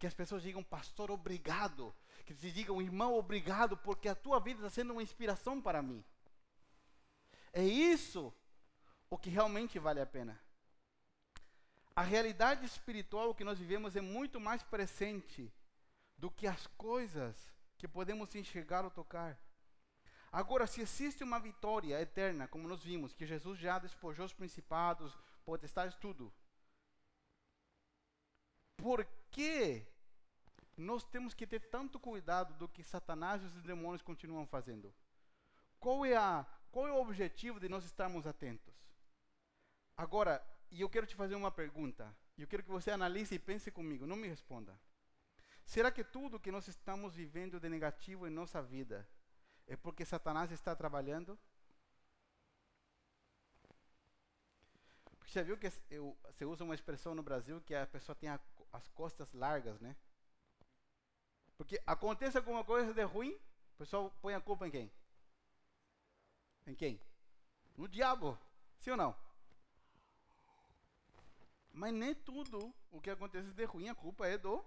[0.00, 1.94] Que as pessoas digam, pastor, obrigado.
[2.24, 6.04] Que se digam, irmão, obrigado, porque a tua vida está sendo uma inspiração para mim.
[7.52, 8.34] É isso
[9.08, 10.36] o que realmente vale a pena.
[11.94, 15.54] A realidade espiritual que nós vivemos é muito mais presente
[16.18, 17.36] do que as coisas
[17.78, 19.38] que podemos enxergar ou tocar.
[20.34, 25.16] Agora, se existe uma vitória eterna, como nós vimos, que Jesus já despojou os principados,
[25.44, 26.34] potestades, tudo,
[28.76, 29.86] por que
[30.76, 34.92] nós temos que ter tanto cuidado do que Satanás e os demônios continuam fazendo?
[35.78, 38.74] Qual é, a, qual é o objetivo de nós estarmos atentos?
[39.96, 43.70] Agora, e eu quero te fazer uma pergunta, eu quero que você analise e pense
[43.70, 44.76] comigo, não me responda.
[45.64, 49.08] Será que tudo que nós estamos vivendo de negativo em nossa vida
[49.66, 51.38] é porque Satanás está trabalhando?
[55.18, 58.28] Porque você viu que eu, você usa uma expressão no Brasil que a pessoa tem
[58.28, 58.38] a,
[58.72, 59.96] as costas largas, né?
[61.56, 64.92] Porque acontece alguma coisa de ruim, o pessoal põe a culpa em quem?
[66.66, 67.00] Em quem?
[67.76, 68.38] No diabo.
[68.78, 69.16] Sim ou não?
[71.72, 74.64] Mas nem tudo o que acontece de ruim, a culpa é do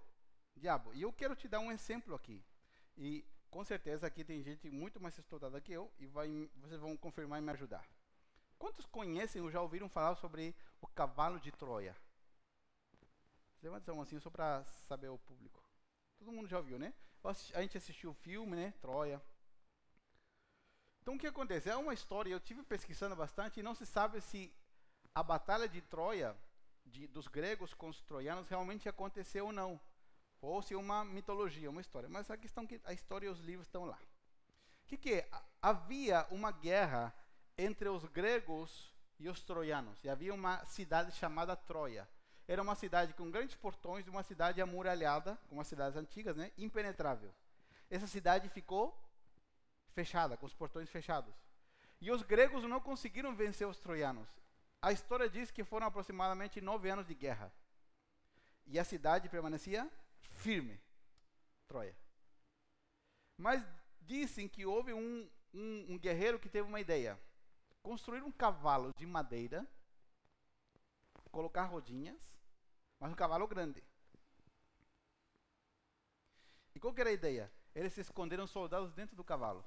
[0.56, 0.92] diabo.
[0.92, 2.44] E eu quero te dar um exemplo aqui.
[2.96, 6.96] E com certeza aqui tem gente muito mais estudada que eu e vai, vocês vão
[6.96, 7.86] confirmar e me ajudar.
[8.58, 11.96] Quantos conhecem ou já ouviram falar sobre o cavalo de Troia?
[13.62, 15.62] Levanta a mão assim só para saber o público.
[16.18, 16.92] Todo mundo já ouviu, né?
[17.54, 18.72] A gente assistiu o filme, né?
[18.80, 19.20] Troia.
[21.00, 21.70] Então o que acontece?
[21.70, 24.52] É uma história, eu tive pesquisando bastante e não se sabe se
[25.14, 26.36] a batalha de Troia,
[26.84, 29.80] de, dos gregos com os troianos, realmente aconteceu ou não.
[30.40, 32.08] Ou se é uma mitologia, uma história.
[32.08, 33.98] Mas a questão é que a história e os livros estão lá.
[34.84, 35.28] O que, que é?
[35.60, 37.14] Havia uma guerra
[37.56, 40.02] entre os gregos e os troianos.
[40.04, 42.08] E havia uma cidade chamada Troia.
[42.46, 46.50] Era uma cidade com grandes portões, uma cidade amuralhada, como as cidades antigas, né?
[46.56, 47.34] impenetrável.
[47.90, 48.96] Essa cidade ficou
[49.92, 51.34] fechada, com os portões fechados.
[52.00, 54.28] E os gregos não conseguiram vencer os troianos.
[54.80, 57.52] A história diz que foram aproximadamente nove anos de guerra.
[58.66, 59.90] E a cidade permanecia
[60.30, 60.80] firme,
[61.66, 61.96] Troia.
[63.36, 63.64] Mas
[64.00, 67.18] dizem que houve um, um, um guerreiro que teve uma ideia:
[67.82, 69.66] construir um cavalo de madeira,
[71.30, 72.20] colocar rodinhas,
[72.98, 73.82] mas um cavalo grande.
[76.74, 77.52] E qual era a ideia?
[77.74, 79.64] Eles esconderam soldados dentro do cavalo.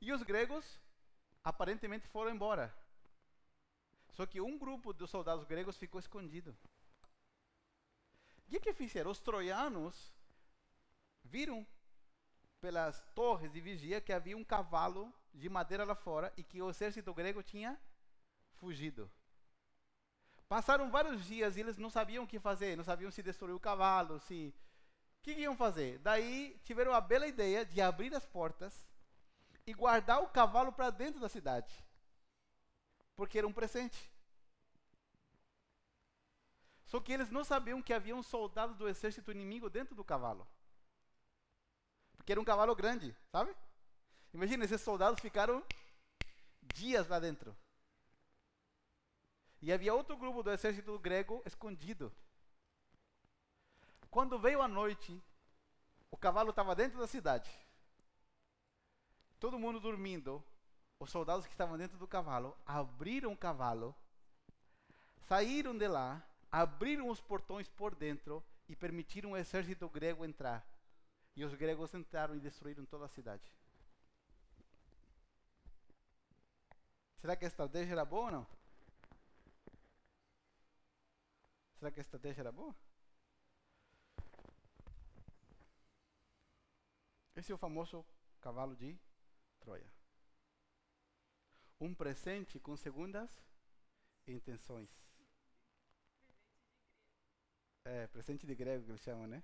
[0.00, 0.80] E os gregos
[1.44, 2.74] aparentemente foram embora.
[4.12, 6.56] Só que um grupo dos soldados gregos ficou escondido.
[8.56, 9.10] O que, fizeram?
[9.10, 10.12] Os troianos
[11.24, 11.64] viram
[12.60, 16.68] pelas torres de vigia que havia um cavalo de madeira lá fora e que o
[16.68, 17.80] exército grego tinha
[18.54, 19.10] fugido.
[20.48, 23.60] Passaram vários dias e eles não sabiam o que fazer, não sabiam se destruir o
[23.60, 24.52] cavalo, se.
[25.18, 25.98] O que, que iam fazer?
[25.98, 28.84] Daí tiveram a bela ideia de abrir as portas
[29.66, 31.72] e guardar o cavalo para dentro da cidade.
[33.14, 34.10] Porque era um presente.
[36.90, 40.44] Só que eles não sabiam que havia um soldado do exército inimigo dentro do cavalo.
[42.16, 43.54] Porque era um cavalo grande, sabe?
[44.34, 45.64] Imagina, esses soldados ficaram
[46.74, 47.56] dias lá dentro.
[49.62, 52.12] E havia outro grupo do exército grego escondido.
[54.10, 55.22] Quando veio a noite,
[56.10, 57.48] o cavalo estava dentro da cidade.
[59.38, 60.42] Todo mundo dormindo.
[60.98, 63.94] Os soldados que estavam dentro do cavalo abriram o cavalo,
[65.28, 70.66] saíram de lá abriram os portões por dentro e permitiram o exército grego entrar.
[71.36, 73.52] E os gregos entraram e destruíram toda a cidade.
[77.20, 78.46] Será que a estratégia era boa ou não?
[81.78, 82.74] Será que a estratégia era boa?
[87.36, 88.04] Esse é o famoso
[88.40, 88.98] cavalo de
[89.60, 89.90] Troia.
[91.80, 93.30] Um presente com segundas
[94.26, 94.90] intenções.
[97.92, 99.42] É, presente de grego que eles chamam, né?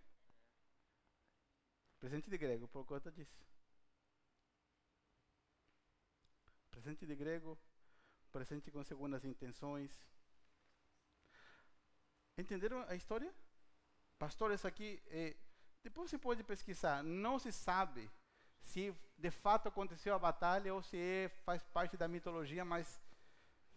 [1.98, 3.36] Presente de grego, por conta disso.
[6.70, 7.58] Presente de grego,
[8.30, 9.90] presente com segundas intenções.
[12.38, 13.34] Entenderam a história?
[14.16, 15.36] Pastores aqui, eh,
[15.82, 17.02] depois você pode pesquisar.
[17.02, 18.08] Não se sabe
[18.62, 23.00] se de fato aconteceu a batalha ou se é, faz parte da mitologia, mas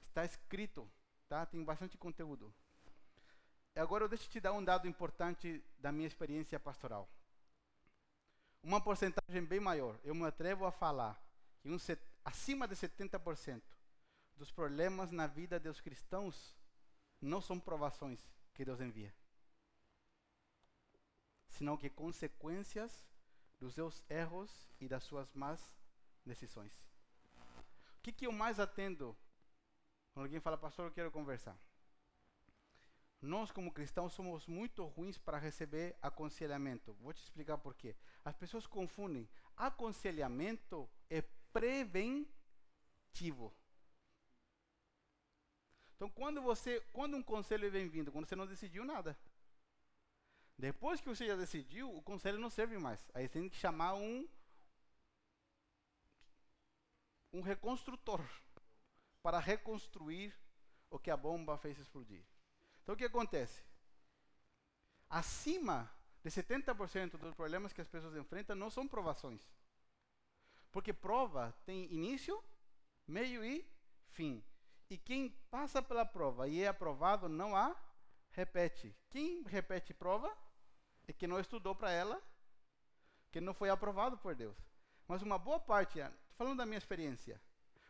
[0.04, 0.88] está escrito,
[1.28, 1.44] tá?
[1.48, 2.54] Tem bastante conteúdo.
[3.76, 7.10] Agora eu deixo te dar um dado importante da minha experiência pastoral.
[8.62, 11.22] Uma porcentagem bem maior, eu me atrevo a falar
[11.62, 11.78] que um,
[12.26, 13.62] acima de 70%
[14.36, 16.58] dos problemas na vida dos cristãos
[17.22, 18.20] não são provações
[18.54, 19.14] que Deus envia,
[21.50, 23.08] senão que consequências
[23.60, 25.76] dos seus erros e das suas más
[26.26, 26.74] decisões.
[27.98, 29.16] O que, que eu mais atendo
[30.14, 31.58] quando alguém fala, pastor, eu quero conversar?
[33.22, 36.94] Nós, como cristãos, somos muito ruins para receber aconselhamento.
[37.02, 37.96] Vou te explicar por quê.
[38.24, 39.28] As pessoas confundem
[39.58, 43.54] aconselhamento é preventivo.
[45.96, 49.20] Então, quando você, quando um conselho é bem-vindo, quando você não decidiu nada.
[50.58, 53.06] Depois que você já decidiu, o conselho não serve mais.
[53.14, 54.28] Aí você tem que chamar um
[57.32, 58.22] um reconstrutor
[59.22, 60.34] para reconstruir
[60.90, 62.24] o que a bomba fez explodir.
[62.90, 63.62] Então o que acontece?
[65.08, 65.88] Acima
[66.24, 69.48] de 70% dos problemas que as pessoas enfrentam não são provações.
[70.72, 72.44] Porque prova tem início,
[73.06, 73.64] meio e
[74.08, 74.44] fim.
[74.90, 77.80] E quem passa pela prova e é aprovado não há
[78.32, 78.98] repete.
[79.12, 80.36] Quem repete prova
[81.08, 82.20] é que não estudou para ela,
[83.32, 84.58] que não foi aprovado por Deus.
[85.08, 86.00] Mas uma boa parte,
[86.34, 87.40] falando da minha experiência,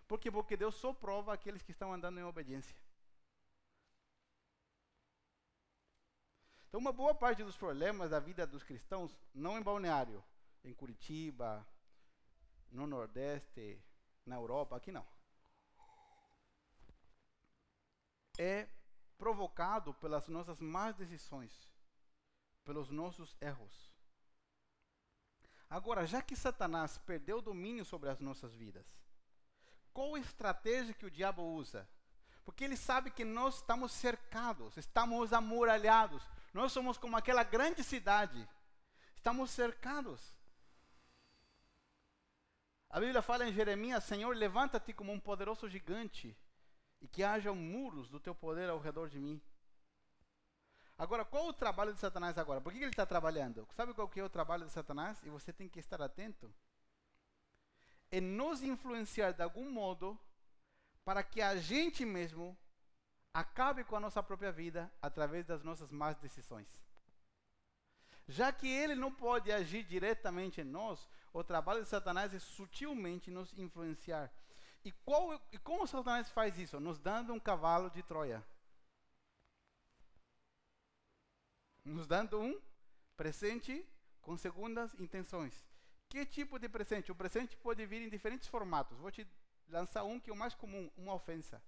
[0.09, 2.88] porque porque Deus só prova aqueles que estão andando em obediência.
[6.69, 10.23] Então, uma boa parte dos problemas da vida dos cristãos, não em Balneário,
[10.63, 11.67] em Curitiba,
[12.71, 13.83] no Nordeste,
[14.23, 15.05] na Europa, aqui não.
[18.37, 18.69] É
[19.17, 21.51] provocado pelas nossas más decisões
[22.63, 23.91] pelos nossos erros.
[25.67, 28.85] Agora, já que Satanás perdeu o domínio sobre as nossas vidas,
[29.91, 31.89] qual estratégia que o diabo usa?
[32.45, 36.23] Porque ele sabe que nós estamos cercados, estamos amuralhados,
[36.53, 38.47] nós somos como aquela grande cidade,
[39.15, 40.37] estamos cercados.
[42.89, 46.35] A Bíblia fala em Jeremias: Senhor, levanta-te como um poderoso gigante,
[47.01, 49.41] e que haja muros do teu poder ao redor de mim.
[50.97, 52.59] Agora, qual o trabalho de Satanás agora?
[52.59, 53.65] Por que ele está trabalhando?
[53.73, 55.17] Sabe qual que é o trabalho de Satanás?
[55.23, 56.53] E você tem que estar atento.
[58.11, 60.19] É nos influenciar de algum modo
[61.05, 62.57] para que a gente mesmo
[63.33, 66.67] acabe com a nossa própria vida através das nossas más decisões.
[68.27, 73.31] Já que ele não pode agir diretamente em nós, o trabalho de Satanás é sutilmente
[73.31, 74.31] nos influenciar.
[74.85, 76.79] E, qual, e como Satanás faz isso?
[76.79, 78.43] Nos dando um cavalo de Troia.
[81.89, 82.59] nos dando um
[83.17, 83.85] presente
[84.21, 85.67] com segundas intenções.
[86.07, 87.11] Que tipo de presente?
[87.11, 88.97] O presente pode vir em diferentes formatos.
[88.97, 89.27] Vou te
[89.67, 91.61] lançar um que é o mais comum, uma ofensa.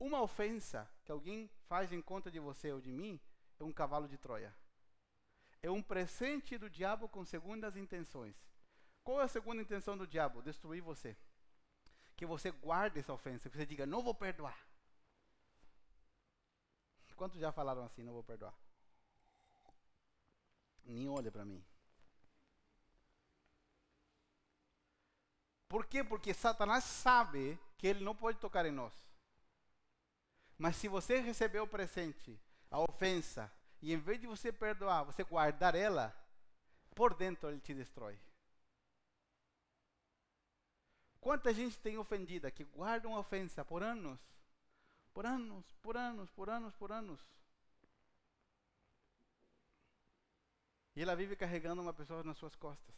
[0.00, 3.20] Uma ofensa que alguém faz em conta de você ou de mim
[3.58, 4.52] é um cavalo de Troia.
[5.62, 8.34] É um presente do diabo com segundas intenções.
[9.04, 10.40] Qual é a segunda intenção do diabo?
[10.40, 11.14] Destruir você.
[12.16, 14.58] Que você guarde essa ofensa, que você diga, não vou perdoar.
[17.14, 18.54] Quantos já falaram assim, não vou perdoar?
[20.86, 21.62] Nem olha para mim.
[25.68, 26.02] Por quê?
[26.02, 29.09] Porque Satanás sabe que ele não pode tocar em nós.
[30.60, 32.38] Mas se você receber o presente,
[32.70, 36.14] a ofensa, e em vez de você perdoar, você guardar ela,
[36.94, 38.18] por dentro ele te destrói.
[41.18, 44.20] Quanta gente tem ofendida que guarda uma ofensa por anos
[45.12, 47.20] por anos, por anos, por anos, por anos.
[50.96, 52.94] E ela vive carregando uma pessoa nas suas costas.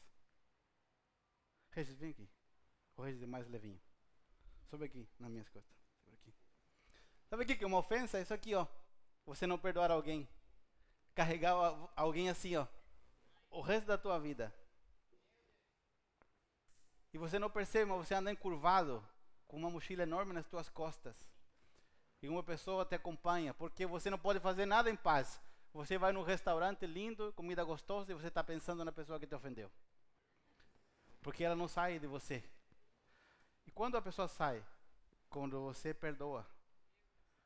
[1.71, 2.29] Regis, vem aqui.
[2.97, 3.81] O Regis é mais levinho.
[4.69, 5.82] Sobe aqui, nas minhas costas.
[7.33, 8.19] Sabe o que é uma ofensa?
[8.19, 8.67] É isso aqui, ó.
[9.25, 10.29] Você não perdoar alguém.
[11.15, 11.55] Carregar
[11.97, 12.67] alguém assim, ó.
[13.49, 14.55] O resto da tua vida.
[17.11, 19.03] E você não percebe, mas você anda encurvado
[19.49, 21.17] com uma mochila enorme nas tuas costas
[22.21, 25.41] e uma pessoa te acompanha, porque você não pode fazer nada em paz.
[25.73, 29.35] Você vai num restaurante lindo, comida gostosa, e você está pensando na pessoa que te
[29.35, 29.71] ofendeu.
[31.23, 32.45] Porque ela não sai de você.
[33.67, 34.63] E quando a pessoa sai?
[35.31, 36.47] Quando você perdoa.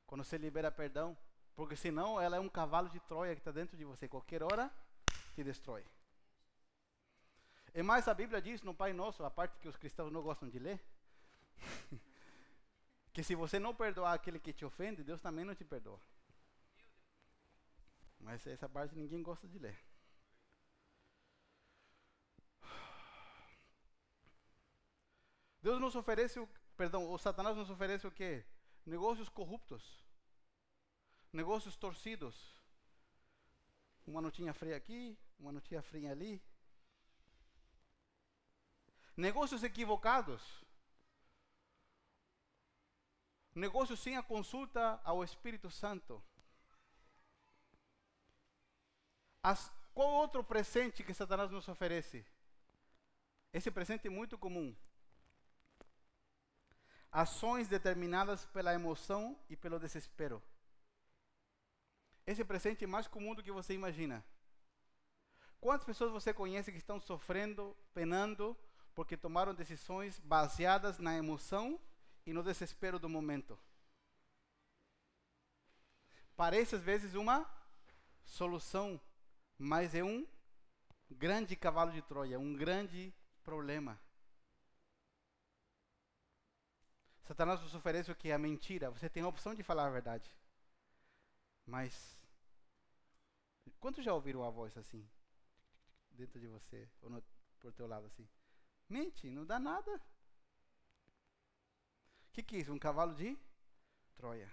[0.07, 1.17] Quando você libera perdão,
[1.55, 4.07] porque senão ela é um cavalo de Troia que está dentro de você.
[4.07, 4.71] Qualquer hora
[5.35, 5.85] te destrói.
[7.75, 10.49] E mais a Bíblia diz no Pai Nosso, a parte que os cristãos não gostam
[10.49, 10.81] de ler,
[13.13, 16.01] que se você não perdoar aquele que te ofende, Deus também não te perdoa.
[18.19, 19.79] Mas essa parte ninguém gosta de ler.
[25.61, 28.45] Deus nos oferece o perdão, o Satanás nos oferece o quê?
[28.87, 29.83] Negócios corruptos,
[31.33, 32.37] negócios torcidos.
[34.07, 36.41] Uma notinha fria aqui, uma notinha fria ali.
[39.17, 40.41] Negócios equivocados.
[43.53, 46.23] Negócios sem a consulta ao Espírito Santo.
[49.43, 52.25] As- qual outro presente que Satanás nos oferece?
[53.53, 54.77] Esse presente é muito comum.
[57.11, 60.43] Ações determinadas pela emoção e pelo desespero.
[62.27, 64.25] Esse presente é mais comum do que você imagina.
[65.61, 68.57] Quantas pessoas você conhece que estão sofrendo, penando,
[68.95, 71.81] porque tomaram decisões baseadas na emoção
[72.27, 73.59] e no desespero do momento?
[76.37, 77.49] Parece às vezes uma
[78.25, 79.01] solução,
[79.57, 80.27] mas é um
[81.11, 83.99] grande cavalo de Troia, um grande problema.
[87.27, 88.31] Satanás nos oferece o que?
[88.31, 88.91] A mentira.
[88.91, 90.33] Você tem a opção de falar a verdade.
[91.67, 92.17] Mas,
[93.81, 95.05] quantos já ouviram a voz assim?
[96.11, 97.23] Dentro de você, ou no,
[97.59, 98.29] por teu lado assim?
[98.89, 99.97] Mente, não dá nada.
[102.29, 102.73] O que, que é isso?
[102.73, 103.37] Um cavalo de
[104.15, 104.51] Troia.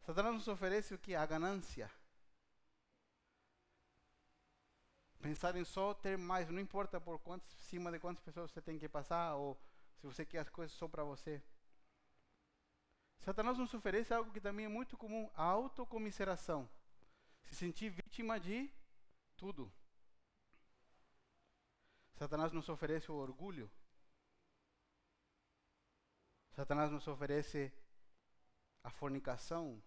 [0.00, 1.14] Satanás nos oferece o que?
[1.14, 1.90] A ganância.
[5.20, 8.78] Pensar em só ter mais, não importa por quantas, cima de quantas pessoas você tem
[8.78, 9.60] que passar, ou
[9.98, 11.42] se você quer as coisas só para você.
[13.20, 16.68] Satanás nos oferece algo que também é muito comum, a autocomiseração.
[17.42, 18.70] Se sentir vítima de
[19.36, 19.72] tudo.
[22.14, 23.70] Satanás nos oferece o orgulho.
[26.52, 27.72] Satanás nos oferece
[28.82, 29.82] a fornicação,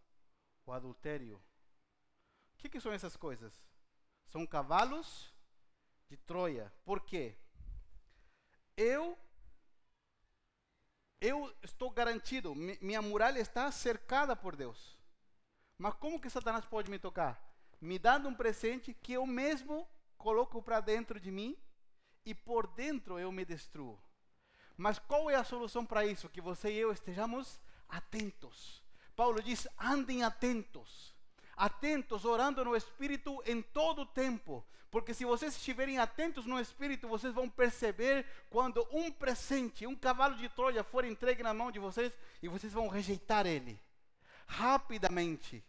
[0.65, 1.41] o adultério.
[2.53, 3.61] O que, que são essas coisas?
[4.27, 5.33] São cavalos
[6.09, 6.71] de Troia.
[6.85, 7.37] Por quê?
[8.77, 9.17] Eu
[11.21, 14.97] eu estou garantido, mi- minha muralha está cercada por Deus.
[15.77, 17.39] Mas como que Satanás pode me tocar?
[17.79, 21.55] Me dando um presente que eu mesmo coloco para dentro de mim
[22.25, 23.99] e por dentro eu me destruo.
[24.77, 26.29] Mas qual é a solução para isso?
[26.29, 28.83] Que você e eu estejamos atentos.
[29.15, 31.15] Paulo diz: andem atentos.
[31.55, 34.65] Atentos, orando no Espírito em todo o tempo.
[34.89, 40.35] Porque se vocês estiverem atentos no Espírito, vocês vão perceber quando um presente, um cavalo
[40.35, 43.79] de Troia for entregue na mão de vocês e vocês vão rejeitar ele.
[44.45, 45.63] Rapidamente.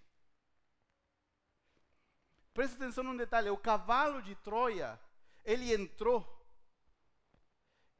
[2.52, 4.98] Preste atenção num detalhe: o cavalo de Troia,
[5.44, 6.26] ele entrou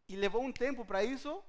[0.09, 1.43] e levou um tempo para isso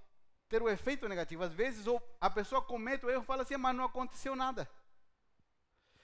[0.48, 1.44] ter o efeito negativo.
[1.44, 1.86] Às vezes
[2.22, 4.70] a pessoa comete o erro e fala assim, mas não aconteceu nada.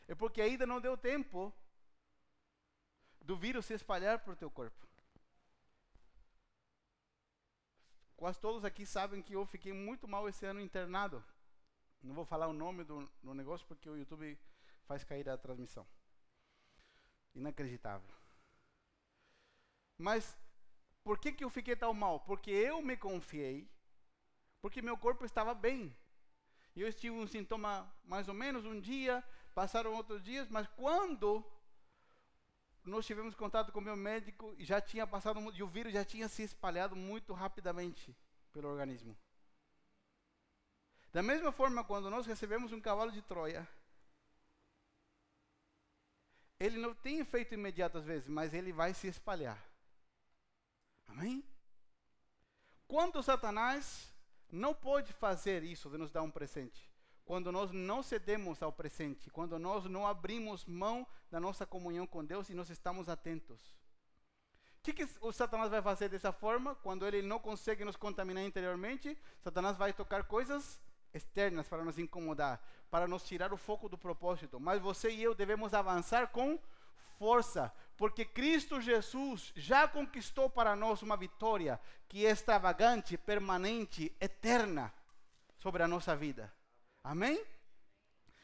[0.09, 1.53] É porque ainda não deu tempo
[3.21, 4.87] do vírus se espalhar por teu corpo.
[8.17, 11.23] Quase todos aqui sabem que eu fiquei muito mal esse ano internado.
[12.01, 14.35] Não vou falar o nome do, do negócio porque o YouTube
[14.87, 15.85] faz cair a transmissão.
[17.35, 18.09] Inacreditável.
[19.95, 20.35] Mas
[21.03, 22.19] por que, que eu fiquei tão mal?
[22.21, 23.69] Porque eu me confiei,
[24.59, 25.95] porque meu corpo estava bem.
[26.75, 29.23] Eu tive um sintoma mais ou menos um dia,
[29.53, 31.43] passaram outros dias, mas quando
[32.83, 36.27] nós tivemos contato com o meu médico, já tinha passado, e o vírus já tinha
[36.27, 38.15] se espalhado muito rapidamente
[38.51, 39.15] pelo organismo.
[41.11, 43.67] Da mesma forma, quando nós recebemos um cavalo de Troia,
[46.59, 49.63] ele não tem efeito imediato às vezes, mas ele vai se espalhar.
[51.07, 51.43] Amém?
[52.87, 54.13] Quando Satanás
[54.51, 56.88] não pode fazer isso de nos dar um presente,
[57.29, 62.25] quando nós não cedemos ao presente, quando nós não abrimos mão da nossa comunhão com
[62.25, 63.61] Deus e nós estamos atentos.
[64.79, 66.73] O que, que o Satanás vai fazer dessa forma?
[66.73, 70.81] Quando ele não consegue nos contaminar interiormente, Satanás vai tocar coisas
[71.13, 72.59] externas para nos incomodar,
[72.89, 74.59] para nos tirar o foco do propósito.
[74.59, 76.57] Mas você e eu devemos avançar com
[77.19, 84.91] força, porque Cristo Jesus já conquistou para nós uma vitória que é extravagante, permanente, eterna
[85.59, 86.51] sobre a nossa vida.
[87.09, 87.43] Amém?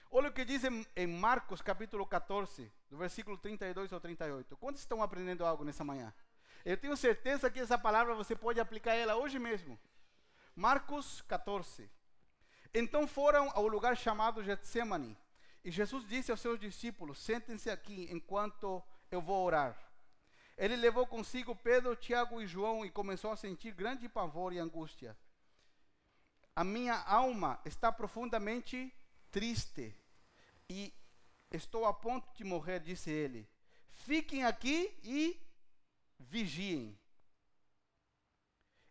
[0.10, 0.64] Olha o que diz
[0.96, 4.58] em, Marcos capítulo 14, do versículo 32 ao 38.
[4.58, 6.12] Quantos estão aprendendo algo nessa manhã?
[6.66, 9.80] Eu tenho certeza que essa palavra você pode aplicar ela hoje mesmo.
[10.56, 11.88] Marcos 14.
[12.74, 15.16] Então foram ao lugar chamado Getsemane.
[15.64, 19.78] E Jesus disse aos seus discípulos: Sentem-se aqui enquanto eu vou orar.
[20.58, 25.16] Ele levou consigo Pedro, Tiago e João e começou a sentir grande pavor e angústia.
[26.56, 28.94] A minha alma está profundamente
[29.30, 29.94] triste
[30.70, 30.94] e
[31.52, 33.50] estou a ponto de morrer, disse ele.
[33.90, 35.38] Fiquem aqui e
[36.18, 36.98] vigiem.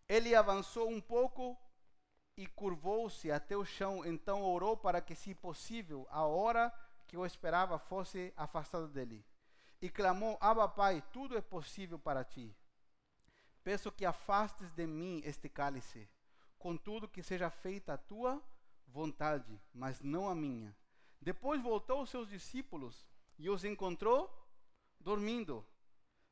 [0.07, 1.59] Ele avançou um pouco
[2.37, 6.73] e curvou-se até o chão, então orou para que, se possível, a hora
[7.07, 9.25] que eu esperava fosse afastada dele.
[9.81, 12.55] E clamou: Abba, Pai, tudo é possível para ti.
[13.63, 16.09] Peço que afastes de mim este cálice,
[16.65, 18.43] contudo que seja feita a tua
[18.89, 20.75] vontade, mas não a minha.
[21.21, 23.07] Depois voltou aos seus discípulos
[23.39, 24.33] e os encontrou
[24.99, 25.63] dormindo.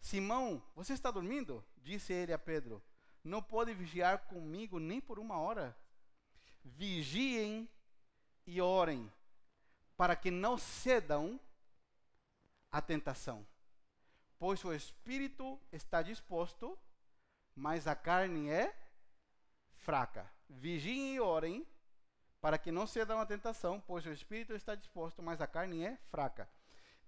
[0.01, 1.63] Simão, você está dormindo?
[1.77, 2.83] Disse ele a Pedro.
[3.23, 5.77] Não pode vigiar comigo nem por uma hora.
[6.65, 7.69] Vigiem
[8.47, 9.13] e orem,
[9.99, 11.39] para que não cedam
[12.71, 13.47] à tentação.
[14.39, 16.79] Pois o espírito está disposto,
[17.55, 18.82] mas a carne é
[19.83, 20.31] fraca.
[20.49, 21.67] Vigiem e orem,
[22.41, 25.97] para que não cedam à tentação, pois o espírito está disposto, mas a carne é
[26.11, 26.49] fraca.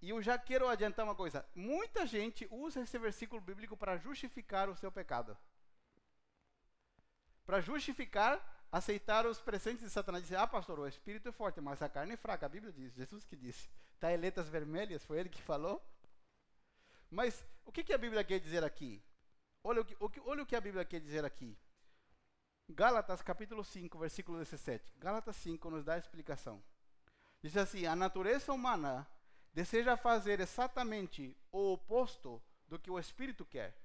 [0.01, 4.69] E eu já quero adiantar uma coisa: muita gente usa esse versículo bíblico para justificar
[4.69, 5.37] o seu pecado.
[7.45, 8.39] Para justificar
[8.71, 10.23] aceitar os presentes de Satanás.
[10.23, 12.45] Dizer, ah, pastor, o espírito é forte, mas a carne é fraca.
[12.45, 13.69] A Bíblia diz, Jesus que disse.
[13.93, 15.81] Está em letras vermelhas, foi ele que falou.
[17.09, 19.01] Mas o que, que a Bíblia quer dizer aqui?
[19.63, 21.57] Olha o, que, olha o que a Bíblia quer dizer aqui.
[22.67, 24.83] Gálatas capítulo 5, versículo 17.
[24.97, 26.61] Gálatas 5 nos dá a explicação.
[27.41, 29.07] Diz assim: a natureza humana
[29.53, 33.77] deseja fazer exatamente o oposto do que o espírito quer.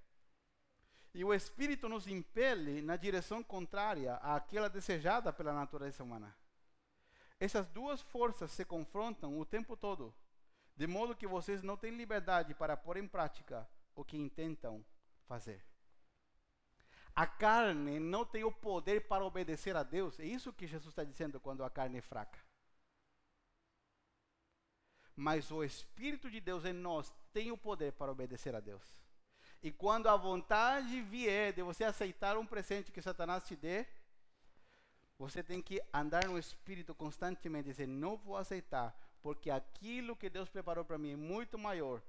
[1.12, 6.35] E o espírito nos impele na direção contrária àquela desejada pela natureza humana.
[7.39, 10.14] Essas duas forças se confrontam o tempo todo,
[10.76, 14.85] de modo que vocês não têm liberdade para pôr em prática o que intentam
[15.26, 15.69] fazer.
[17.14, 20.18] A carne não tem o poder para obedecer a Deus.
[20.18, 22.38] É isso que Jesus está dizendo quando a carne é fraca.
[25.14, 28.82] Mas o Espírito de Deus em nós tem o poder para obedecer a Deus.
[29.62, 33.86] E quando a vontade vier de você aceitar um presente que Satanás te dê,
[35.18, 40.30] você tem que andar no Espírito constantemente e dizer: Não vou aceitar, porque aquilo que
[40.30, 42.00] Deus preparou para mim é muito maior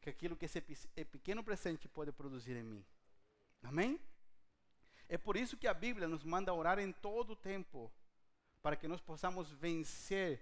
[0.00, 2.84] que aquilo que esse pequeno presente pode produzir em mim.
[3.62, 4.00] Amém?
[5.08, 7.92] É por isso que a Bíblia nos manda orar em todo o tempo,
[8.60, 10.40] para que nós possamos vencer,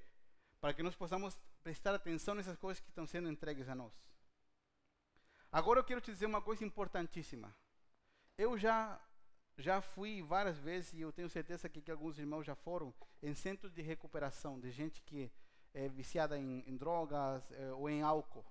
[0.61, 3.93] para que nós possamos prestar atenção nessas coisas que estão sendo entregues a nós.
[5.53, 7.55] Agora eu quero te dizer uma coisa importantíssima.
[8.37, 9.01] Eu já
[9.57, 12.93] já fui várias vezes e eu tenho certeza que, que alguns irmãos já foram
[13.23, 15.31] em centros de recuperação de gente que
[15.73, 18.45] é viciada em, em drogas é, ou em álcool.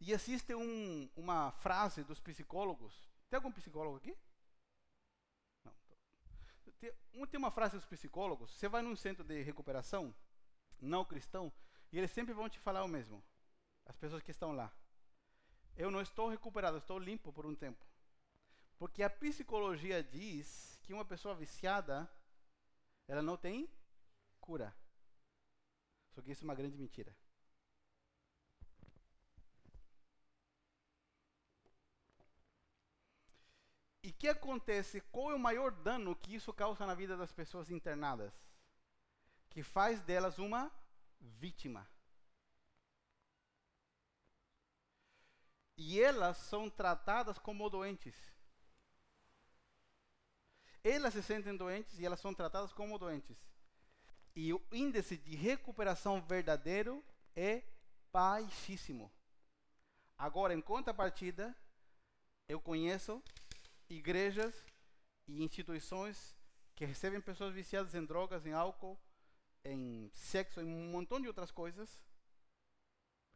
[0.00, 3.08] E existe um, uma frase dos psicólogos.
[3.28, 4.16] Tem algum psicólogo aqui?
[5.62, 5.74] Não.
[6.80, 6.92] Tem,
[7.26, 8.50] tem uma frase dos psicólogos.
[8.50, 10.14] Você vai num centro de recuperação,
[10.80, 11.52] não cristão,
[11.92, 13.22] e eles sempre vão te falar o mesmo.
[13.84, 14.72] As pessoas que estão lá.
[15.76, 17.84] Eu não estou recuperado, estou limpo por um tempo.
[18.78, 22.10] Porque a psicologia diz que uma pessoa viciada,
[23.06, 23.70] ela não tem
[24.40, 24.74] cura.
[26.14, 27.14] Só que isso é uma grande mentira.
[34.20, 35.00] Que acontece?
[35.10, 38.34] Qual é o maior dano que isso causa na vida das pessoas internadas?
[39.48, 40.70] Que faz delas uma
[41.18, 41.88] vítima.
[45.74, 48.14] E elas são tratadas como doentes.
[50.84, 53.38] Elas se sentem doentes e elas são tratadas como doentes.
[54.36, 57.02] E o índice de recuperação verdadeiro
[57.34, 57.62] é
[58.12, 59.10] baixíssimo.
[60.18, 61.56] Agora, em contrapartida,
[62.46, 63.22] eu conheço
[63.94, 64.54] igrejas
[65.26, 66.36] e instituições
[66.74, 68.98] que recebem pessoas viciadas em drogas, em álcool,
[69.64, 72.00] em sexo, em um montão de outras coisas,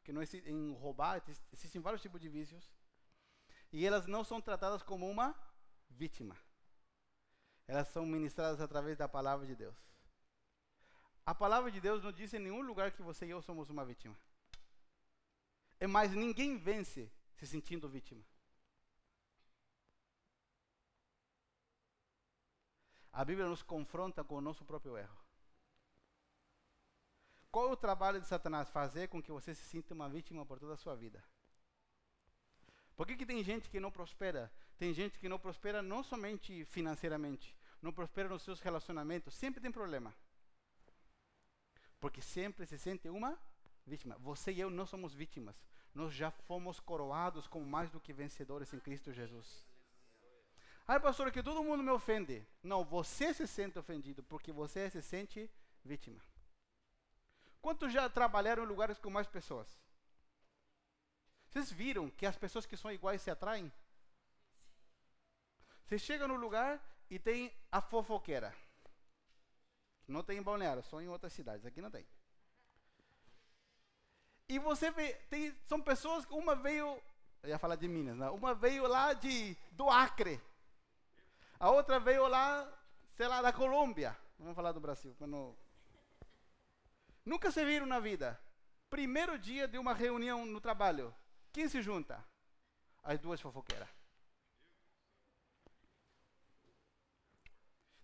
[0.03, 2.73] que não existe, em roubar, existem vários tipos de vícios,
[3.73, 5.35] e elas não são tratadas como uma
[5.91, 6.37] vítima.
[7.67, 9.77] Elas são ministradas através da palavra de Deus.
[11.27, 13.85] A palavra de Deus não diz em nenhum lugar que você e eu somos uma
[13.85, 14.17] vítima.
[15.81, 18.23] É mais, ninguém vence se sentindo vítima.
[23.15, 25.17] A Bíblia nos confronta com o nosso próprio erro.
[27.49, 28.69] Qual é o trabalho de Satanás?
[28.69, 31.23] Fazer com que você se sinta uma vítima por toda a sua vida.
[32.97, 34.53] Por que, que tem gente que não prospera?
[34.77, 39.71] Tem gente que não prospera não somente financeiramente, não prospera nos seus relacionamentos, sempre tem
[39.71, 40.13] problema.
[42.01, 43.39] Porque sempre se sente uma
[43.87, 44.19] vítima.
[44.19, 45.65] Você e eu não somos vítimas.
[45.95, 49.65] Nós já fomos coroados como mais do que vencedores em Cristo Jesus.
[50.87, 52.47] Ai, pastor, que todo mundo me ofende.
[52.63, 55.51] Não, você se sente ofendido porque você se sente
[55.83, 56.21] vítima.
[57.63, 59.67] Quantos já trabalharam em lugares com mais pessoas?
[61.49, 63.73] Vocês viram que as pessoas que são iguais se atraem?
[65.87, 68.55] Você chega no lugar e tem a fofoqueira.
[70.07, 71.65] Não tem em Balneário, só em outras cidades.
[71.65, 72.07] Aqui não tem.
[74.49, 77.03] E você vê, tem, são pessoas que uma veio,
[77.43, 78.29] eu ia falar de Minas, né?
[78.29, 80.41] uma veio lá de, do Acre,
[81.59, 82.71] a outra veio lá,
[83.15, 84.17] sei lá, da Colômbia.
[84.39, 85.15] Vamos falar do Brasil.
[85.19, 85.57] Quando...
[87.25, 88.41] Nunca se viram na vida.
[88.91, 91.15] Primeiro dia de uma reunião no trabalho.
[91.53, 92.23] Quem se junta?
[93.03, 93.89] As duas fofoqueiras.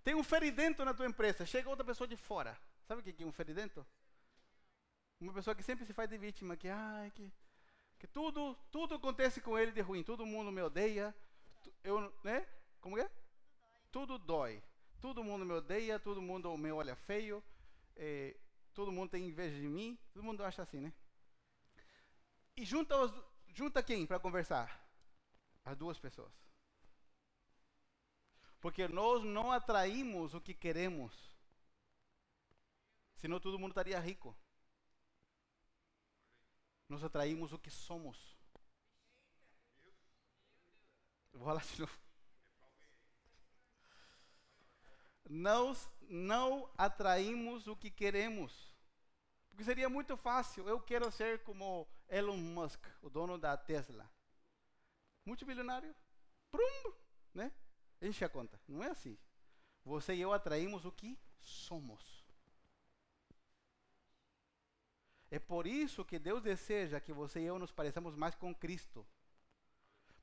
[0.02, 2.58] Tem um feridento na tua empresa, chega outra pessoa de fora.
[2.88, 3.86] Sabe o que é um feridento?
[5.20, 7.30] Uma pessoa que sempre se faz de vítima, que, ai, que,
[7.98, 11.14] que tudo, tudo acontece com ele de ruim, todo mundo me odeia,
[11.84, 12.46] eu, né?
[12.80, 13.10] Como é?
[13.90, 14.62] Tudo dói.
[15.00, 17.42] Todo mundo me odeia, todo mundo me olha feio,
[17.96, 18.36] eh,
[18.74, 20.92] todo mundo tem inveja de mim, todo mundo acha assim, né?
[22.54, 23.12] E junta, os,
[23.48, 24.86] junta quem para conversar?
[25.64, 26.32] As duas pessoas.
[28.60, 31.14] Porque nós não atraímos o que queremos.
[33.16, 34.36] Senão todo mundo estaria rico.
[36.88, 38.18] Nós atraímos o que somos.
[41.32, 42.09] vou falar de novo.
[45.32, 48.74] Nós não atraímos o que queremos.
[49.48, 50.68] Porque seria muito fácil.
[50.68, 54.10] Eu quero ser como Elon Musk, o dono da Tesla.
[55.24, 55.94] Multimilionário.
[56.50, 56.92] Prum,
[57.32, 57.52] né?
[58.02, 58.60] Enche a conta.
[58.66, 59.16] Não é assim.
[59.84, 62.24] Você e eu atraímos o que somos.
[65.30, 69.06] É por isso que Deus deseja que você e eu nos pareçamos mais com Cristo.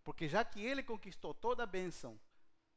[0.03, 2.19] Porque já que Ele conquistou toda a bênção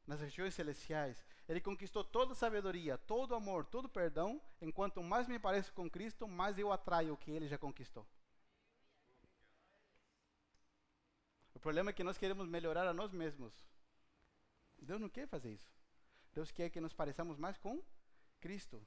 [0.07, 5.73] nas regiões celestiais, Ele conquistou toda sabedoria, todo amor, todo perdão, enquanto mais me pareço
[5.73, 8.07] com Cristo, mais eu atraio o que Ele já conquistou.
[11.53, 13.53] O problema é que nós queremos melhorar a nós mesmos.
[14.81, 15.69] Deus não quer fazer isso.
[16.31, 17.83] Deus quer que nos pareçamos mais com
[18.39, 18.81] Cristo.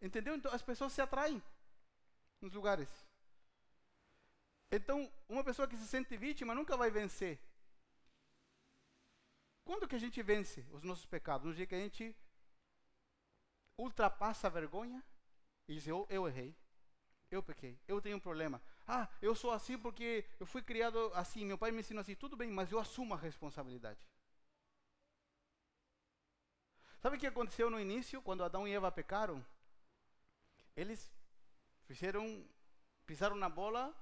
[0.00, 0.34] Entendeu?
[0.34, 1.40] Então as pessoas se atraem
[2.40, 2.88] nos lugares.
[4.68, 7.38] Então, uma pessoa que se sente vítima nunca vai vencer.
[9.64, 11.46] Quando que a gente vence os nossos pecados?
[11.46, 12.16] No dia que a gente
[13.76, 15.02] ultrapassa a vergonha
[15.68, 16.54] e diz: eu, eu errei,
[17.30, 18.60] eu pequei, eu tenho um problema.
[18.86, 22.14] Ah, eu sou assim porque eu fui criado assim, meu pai me ensinou assim.
[22.14, 24.06] Tudo bem, mas eu assumo a responsabilidade.
[27.00, 29.44] Sabe o que aconteceu no início, quando Adão e Eva pecaram?
[30.76, 31.10] Eles
[31.84, 32.48] fizeram,
[33.04, 33.92] pisaram na bola,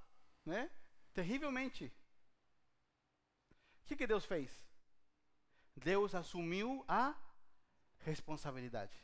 [0.44, 0.70] né?
[1.14, 1.90] Terrivelmente.
[3.82, 4.69] O que, que Deus fez?
[5.82, 7.14] Deus assumiu a
[8.00, 8.96] responsabilidade.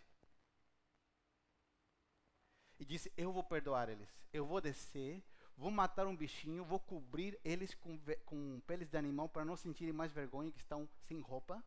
[2.78, 4.08] E disse: Eu vou perdoar eles.
[4.32, 5.24] Eu vou descer,
[5.56, 9.92] vou matar um bichinho, vou cobrir eles com, com peles de animal para não sentirem
[9.92, 11.64] mais vergonha que estão sem roupa.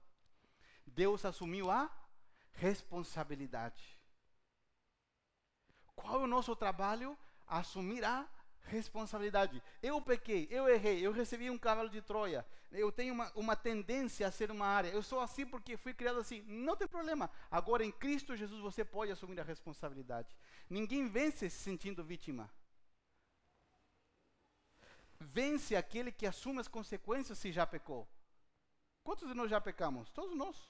[0.86, 1.90] Deus assumiu a
[2.54, 4.00] responsabilidade.
[5.96, 7.18] Qual é o nosso trabalho?
[7.48, 8.28] Assumir a
[8.64, 9.62] responsabilidade.
[9.82, 12.46] Eu pequei, eu errei, eu recebi um cavalo de Troia.
[12.72, 14.90] Eu tenho uma, uma tendência a ser uma área.
[14.90, 16.42] Eu sou assim porque fui criado assim.
[16.44, 17.30] Não tem problema.
[17.50, 20.36] Agora, em Cristo Jesus, você pode assumir a responsabilidade.
[20.70, 22.50] Ninguém vence se sentindo vítima.
[25.20, 28.08] Vence aquele que assume as consequências se já pecou.
[29.04, 30.10] Quantos de nós já pecamos?
[30.12, 30.70] Todos nós.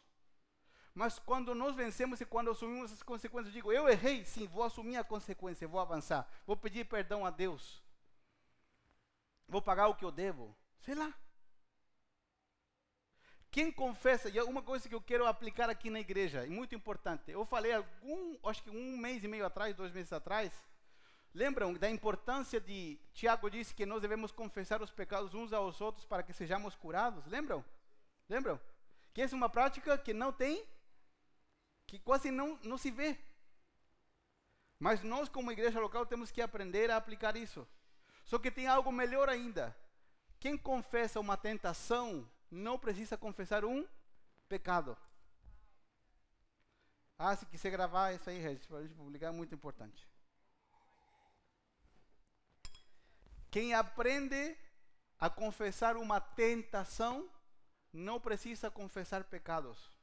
[1.00, 4.64] Mas quando nós vencemos e quando assumimos as consequências, eu digo, eu errei, sim, vou
[4.64, 7.82] assumir a consequência, vou avançar, vou pedir perdão a Deus,
[9.48, 11.14] vou pagar o que eu devo, sei lá.
[13.50, 17.32] Quem confessa, e uma coisa que eu quero aplicar aqui na igreja, e muito importante,
[17.32, 20.52] eu falei algum, acho que um mês e meio atrás, dois meses atrás,
[21.34, 26.06] lembram da importância de, Tiago disse que nós devemos confessar os pecados uns aos outros
[26.06, 27.64] para que sejamos curados, lembram?
[28.28, 28.60] Lembram?
[29.14, 30.68] Que essa é uma prática que não tem
[31.90, 33.18] que quase não, não se vê.
[34.78, 37.68] Mas nós, como igreja local, temos que aprender a aplicar isso.
[38.24, 39.76] Só que tem algo melhor ainda.
[40.40, 43.88] Quem confessa uma tentação não precisa confessar um
[44.48, 44.96] pecado.
[47.18, 50.08] Ah, se quiser gravar isso aí, Regis, para a gente publicar, é muito importante.
[53.50, 54.56] Quem aprende
[55.20, 57.28] a confessar uma tentação
[57.92, 59.99] não precisa confessar pecados.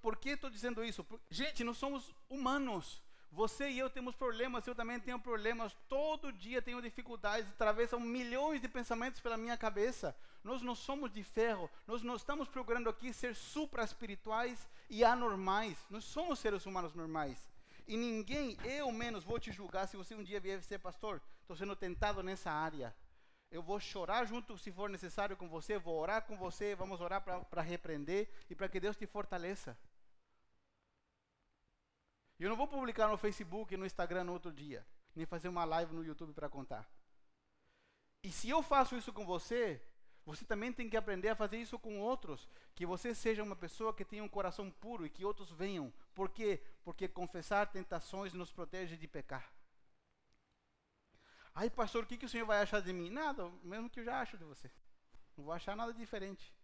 [0.00, 1.06] Por que estou dizendo isso?
[1.30, 3.02] Gente, nós somos humanos.
[3.30, 5.76] Você e eu temos problemas, eu também tenho problemas.
[5.88, 10.16] Todo dia tenho dificuldades, atravessam milhões de pensamentos pela minha cabeça.
[10.42, 15.76] Nós não somos de ferro, nós não estamos procurando aqui ser supra-espirituais e anormais.
[15.90, 17.50] Nós somos seres humanos normais.
[17.86, 21.20] E ninguém, eu menos, vou te julgar se você um dia vier ser pastor.
[21.40, 22.94] Estou sendo tentado nessa área.
[23.50, 25.78] Eu vou chorar junto, se for necessário, com você.
[25.78, 26.74] Vou orar com você.
[26.74, 29.76] Vamos orar para repreender e para que Deus te fortaleça.
[32.38, 35.64] E eu não vou publicar no Facebook, no Instagram no outro dia, nem fazer uma
[35.64, 36.88] live no YouTube para contar.
[38.22, 39.82] E se eu faço isso com você,
[40.24, 42.48] você também tem que aprender a fazer isso com outros.
[42.74, 45.92] Que você seja uma pessoa que tenha um coração puro e que outros venham.
[46.14, 46.62] Por quê?
[46.84, 49.50] Porque confessar tentações nos protege de pecar.
[51.58, 53.10] Aí, pastor, o que, que o senhor vai achar de mim?
[53.10, 54.70] Nada, mesmo que eu já acho de você.
[55.36, 56.54] Não vou achar nada diferente.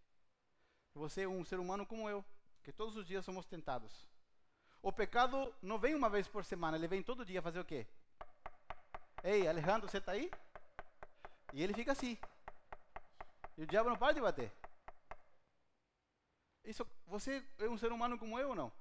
[0.94, 2.24] Você é um ser humano como eu,
[2.62, 4.08] que todos os dias somos tentados.
[4.80, 7.88] O pecado não vem uma vez por semana, ele vem todo dia fazer o quê?
[9.24, 10.30] Ei, Alejandro, você está aí?
[11.52, 12.16] E ele fica assim.
[13.58, 14.52] E o diabo não para de bater.
[16.64, 18.72] Isso, você é um ser humano como eu ou não?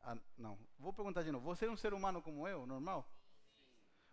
[0.00, 0.58] Ah, não.
[0.76, 1.44] Vou perguntar de novo.
[1.46, 3.08] Você é um ser humano como eu, normal?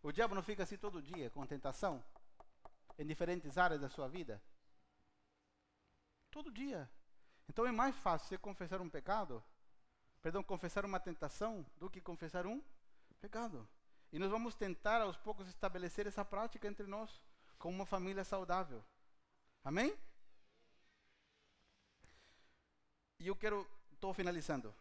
[0.01, 2.03] O diabo não fica assim todo dia, com tentação?
[2.97, 4.41] Em diferentes áreas da sua vida?
[6.31, 6.89] Todo dia.
[7.47, 9.43] Então é mais fácil você confessar um pecado
[10.21, 12.61] perdão, confessar uma tentação do que confessar um
[13.19, 13.67] pecado.
[14.11, 17.21] E nós vamos tentar aos poucos estabelecer essa prática entre nós,
[17.57, 18.83] como uma família saudável.
[19.63, 19.95] Amém?
[23.19, 24.73] E eu quero, estou finalizando.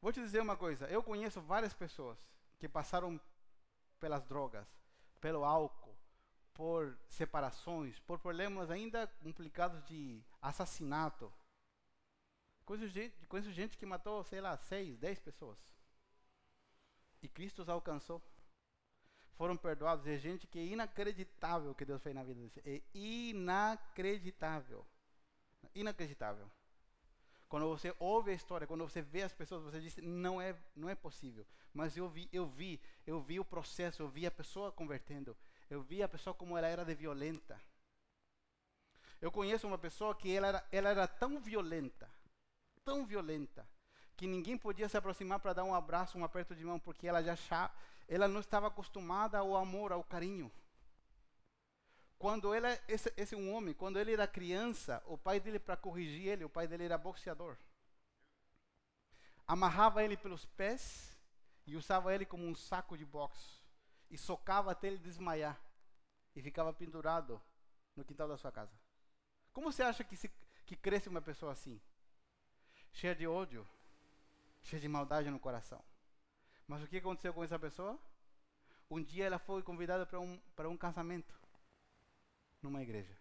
[0.00, 2.18] Vou te dizer uma coisa: eu conheço várias pessoas
[2.58, 3.20] que passaram
[4.02, 4.66] pelas drogas,
[5.20, 5.96] pelo álcool,
[6.52, 11.32] por separações, por problemas ainda complicados de assassinato,
[12.64, 15.58] Conheço gente, conheço gente que matou, sei lá, seis, dez pessoas.
[17.20, 18.22] E Cristo os alcançou.
[19.34, 20.06] Foram perdoados.
[20.06, 22.58] É gente que é inacreditável que Deus fez na vida deles.
[22.64, 24.86] É inacreditável.
[25.74, 26.50] Inacreditável.
[27.52, 30.88] Quando você ouve a história, quando você vê as pessoas, você diz, não é, não
[30.88, 31.46] é possível.
[31.74, 35.36] Mas eu vi, eu vi, eu vi o processo, eu vi a pessoa convertendo.
[35.68, 37.60] Eu vi a pessoa como ela era de violenta.
[39.20, 42.08] Eu conheço uma pessoa que ela era, ela era tão violenta,
[42.86, 43.68] tão violenta
[44.16, 47.22] que ninguém podia se aproximar para dar um abraço, um aperto de mão, porque ela
[47.22, 47.70] já
[48.08, 50.50] ela não estava acostumada ao amor, ao carinho.
[52.22, 56.28] Quando ele, esse, esse um homem, quando ele era criança, o pai dele para corrigir
[56.28, 57.56] ele, o pai dele era boxeador.
[59.44, 61.18] Amarrava ele pelos pés
[61.66, 63.58] e usava ele como um saco de boxe
[64.08, 65.60] e socava até ele desmaiar
[66.36, 67.42] e ficava pendurado
[67.96, 68.78] no quintal da sua casa.
[69.52, 70.30] Como você acha que, se,
[70.64, 71.80] que cresce uma pessoa assim?
[72.92, 73.66] cheia de ódio,
[74.62, 75.82] cheia de maldade no coração.
[76.68, 77.98] Mas o que aconteceu com essa pessoa?
[78.88, 81.41] Um dia ela foi convidada para um, para um casamento
[82.62, 83.16] numa igreja.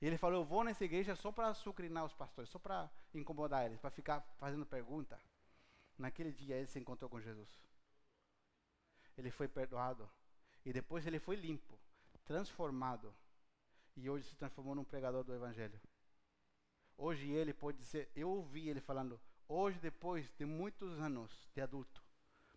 [0.00, 3.66] E ele falou: Eu vou nessa igreja só para sucrinar os pastores, só para incomodar
[3.66, 5.18] eles, para ficar fazendo pergunta.
[5.96, 7.48] Naquele dia ele se encontrou com Jesus.
[9.16, 10.08] Ele foi perdoado.
[10.64, 11.78] E depois ele foi limpo,
[12.24, 13.14] transformado.
[13.96, 15.80] E hoje se transformou num pregador do Evangelho.
[16.96, 22.02] Hoje ele pode dizer, eu ouvi ele falando, hoje depois de muitos anos de adulto,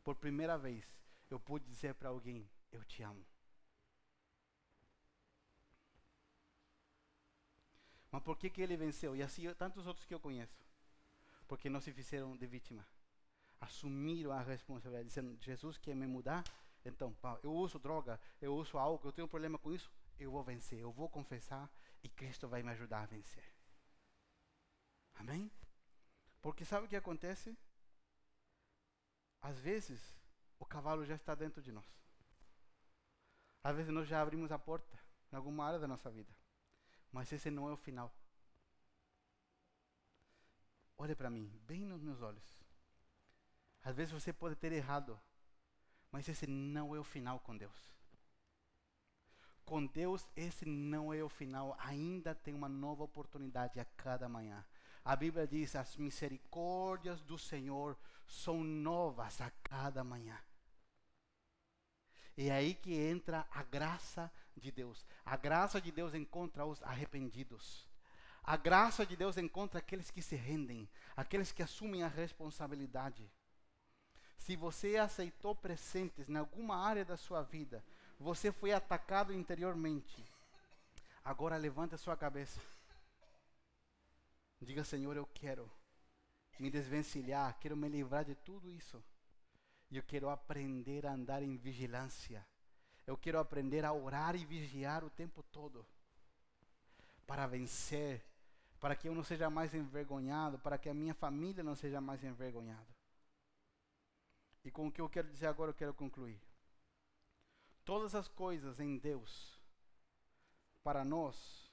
[0.04, 0.84] por primeira vez,
[1.30, 3.24] eu pude dizer para alguém, eu te amo.
[8.12, 9.16] Mas por que, que ele venceu?
[9.16, 10.66] E assim tantos outros que eu conheço.
[11.47, 12.86] Porque não se fizeram de vítima.
[13.59, 16.43] Assumiram a responsabilidade, dizendo, Jesus quer me mudar,
[16.84, 20.43] então, eu uso droga, eu uso álcool, eu tenho um problema com isso, eu vou
[20.43, 21.70] vencer, eu vou confessar
[22.03, 23.43] e Cristo vai me ajudar a vencer.
[25.16, 25.51] Amém?
[26.41, 27.55] Porque sabe o que acontece?
[29.41, 30.16] Às vezes,
[30.59, 31.86] o cavalo já está dentro de nós.
[33.64, 34.99] Às vezes, nós já abrimos a porta
[35.32, 36.34] em alguma área da nossa vida.
[37.12, 38.14] Mas esse não é o final.
[40.97, 42.62] Olhe para mim, bem nos meus olhos.
[43.84, 45.20] Às vezes você pode ter errado,
[46.12, 47.91] mas esse não é o final com Deus.
[49.66, 51.76] Com Deus, esse não é o final.
[51.80, 54.64] Ainda tem uma nova oportunidade a cada manhã.
[55.03, 57.97] A Bíblia diz: as misericórdias do Senhor
[58.28, 60.38] são novas a cada manhã.
[62.48, 65.06] É aí que entra a graça de Deus.
[65.24, 67.88] A graça de Deus encontra os arrependidos.
[68.44, 73.30] A graça de Deus encontra aqueles que se rendem, aqueles que assumem a responsabilidade.
[74.38, 77.84] Se você aceitou presentes em alguma área da sua vida,
[78.20, 80.26] você foi atacado interiormente.
[81.24, 82.60] Agora levante a sua cabeça.
[84.60, 85.72] Diga, Senhor, eu quero
[86.58, 89.04] me desvencilhar, quero me livrar de tudo isso.
[89.92, 92.46] Eu quero aprender a andar em vigilância.
[93.06, 95.86] Eu quero aprender a orar e vigiar o tempo todo.
[97.28, 98.24] Para vencer,
[98.80, 102.24] para que eu não seja mais envergonhado, para que a minha família não seja mais
[102.24, 102.96] envergonhada.
[104.64, 106.39] E com o que eu quero dizer agora, eu quero concluir.
[107.84, 109.60] Todas as coisas em Deus
[110.84, 111.70] para nós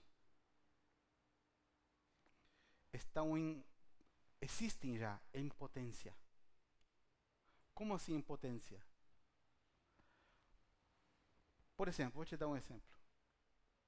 [2.93, 3.64] estão em
[4.41, 6.14] existem já em potência.
[7.79, 8.85] Como assim em potência?
[11.76, 12.91] Por exemplo, vou te dar um exemplo.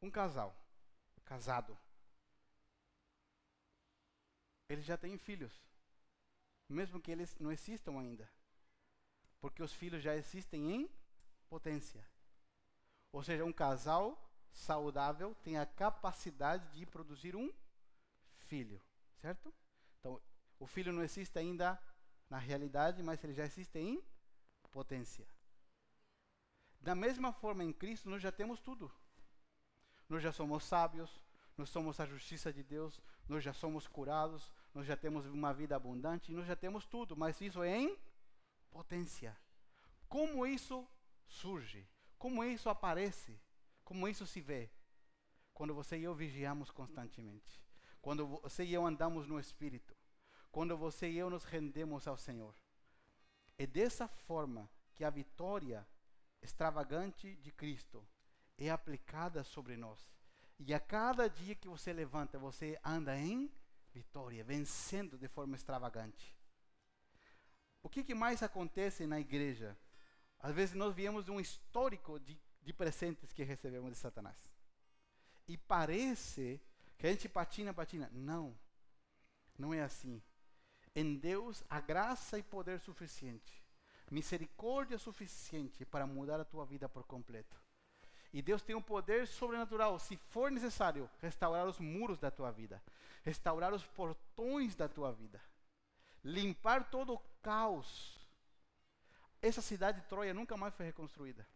[0.01, 0.57] Um casal,
[1.25, 1.77] casado,
[4.69, 5.53] eles já têm filhos,
[6.69, 8.31] mesmo que eles não existam ainda,
[9.41, 10.91] porque os filhos já existem em
[11.49, 12.09] potência.
[13.11, 14.17] Ou seja, um casal
[14.53, 17.53] saudável tem a capacidade de produzir um
[18.37, 18.81] filho,
[19.17, 19.53] certo?
[19.99, 20.23] Então,
[20.61, 21.77] o filho não existe ainda
[22.31, 24.03] na realidade, mas ele já existe em
[24.71, 25.27] potência.
[26.81, 28.91] Da mesma forma, em Cristo, nós já temos tudo.
[30.09, 31.21] Nós já somos sábios,
[31.57, 35.77] nós somos a justiça de Deus, nós já somos curados, nós já temos uma vida
[35.77, 37.99] abundante, nós já temos tudo, mas isso é em
[38.71, 39.37] potência.
[40.09, 40.89] Como isso
[41.27, 41.87] surge?
[42.19, 43.39] Como isso aparece?
[43.85, 44.71] Como isso se vê?
[45.53, 47.63] Quando você e eu vigiamos constantemente.
[48.01, 49.95] Quando você e eu andamos no Espírito.
[50.51, 52.55] Quando você e eu nos rendemos ao Senhor.
[53.57, 55.87] É dessa forma que a vitória
[56.43, 58.07] extravagante de Cristo
[58.57, 59.99] é aplicada sobre nós.
[60.59, 63.51] E a cada dia que você levanta, você anda em
[63.93, 66.35] vitória, vencendo de forma extravagante.
[67.83, 69.77] O que, que mais acontece na igreja?
[70.39, 74.37] Às vezes nós viemos de um histórico de, de presentes que recebemos de Satanás.
[75.49, 76.61] E parece
[76.99, 78.11] que a gente patina, patina.
[78.13, 78.57] Não,
[79.59, 80.23] não é assim.
[80.95, 83.63] Em Deus há graça e poder suficiente,
[84.11, 87.57] misericórdia suficiente para mudar a tua vida por completo.
[88.33, 92.83] E Deus tem um poder sobrenatural, se for necessário, restaurar os muros da tua vida,
[93.23, 95.41] restaurar os portões da tua vida,
[96.23, 98.21] limpar todo o caos
[99.43, 101.47] essa cidade de Troia nunca mais foi reconstruída.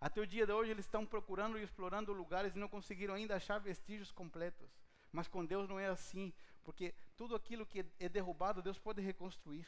[0.00, 3.36] Até o dia de hoje eles estão procurando e explorando lugares e não conseguiram ainda
[3.36, 4.68] achar vestígios completos.
[5.12, 6.32] Mas com Deus não é assim,
[6.64, 9.66] porque tudo aquilo que é derrubado, Deus pode reconstruir.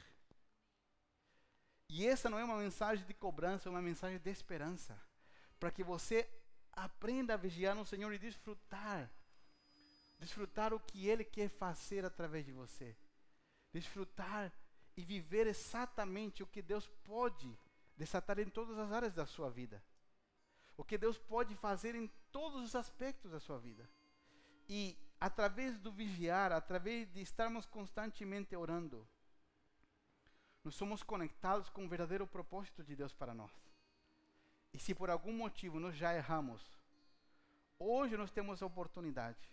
[1.88, 5.00] E essa não é uma mensagem de cobrança, é uma mensagem de esperança.
[5.60, 6.28] Para que você
[6.72, 9.10] aprenda a vigiar no Senhor e desfrutar.
[10.18, 12.96] Desfrutar o que Ele quer fazer através de você.
[13.72, 14.52] Desfrutar
[14.96, 17.56] e viver exatamente o que Deus pode
[17.96, 19.82] desatar em todas as áreas da sua vida.
[20.76, 23.88] O que Deus pode fazer em todos os aspectos da sua vida.
[24.68, 29.06] E através do vigiar, através de estarmos constantemente orando,
[30.62, 33.52] nós somos conectados com o verdadeiro propósito de Deus para nós.
[34.72, 36.62] E se por algum motivo nós já erramos,
[37.78, 39.48] hoje nós temos a oportunidade,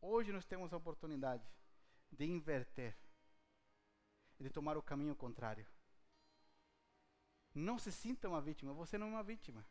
[0.00, 1.44] hoje nós temos a oportunidade
[2.12, 2.96] de inverter
[4.40, 5.66] de tomar o caminho contrário.
[7.54, 9.66] Não se sinta uma vítima, você não é uma vítima.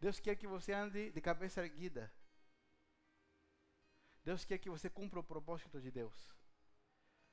[0.00, 2.12] Deus quer que você ande de cabeça erguida.
[4.28, 6.12] Deus quer que você cumpra o propósito de Deus.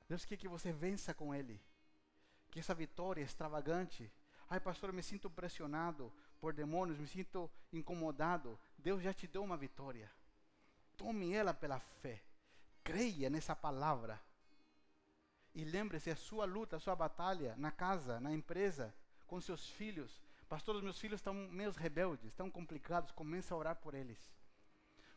[0.08, 1.60] Deus quer que você vença com Ele.
[2.50, 4.10] Que essa vitória extravagante.
[4.48, 8.58] Ai, pastor, eu me sinto pressionado por demônios, me sinto incomodado.
[8.78, 10.10] Deus já te deu uma vitória.
[10.96, 12.22] Tome ela pela fé.
[12.82, 14.18] Creia nessa palavra.
[15.54, 18.94] E lembre-se, a sua luta, a sua batalha na casa, na empresa,
[19.26, 20.22] com seus filhos.
[20.48, 23.12] Pastor, os meus filhos estão meio rebeldes, estão complicados.
[23.12, 24.34] Comece a orar por eles.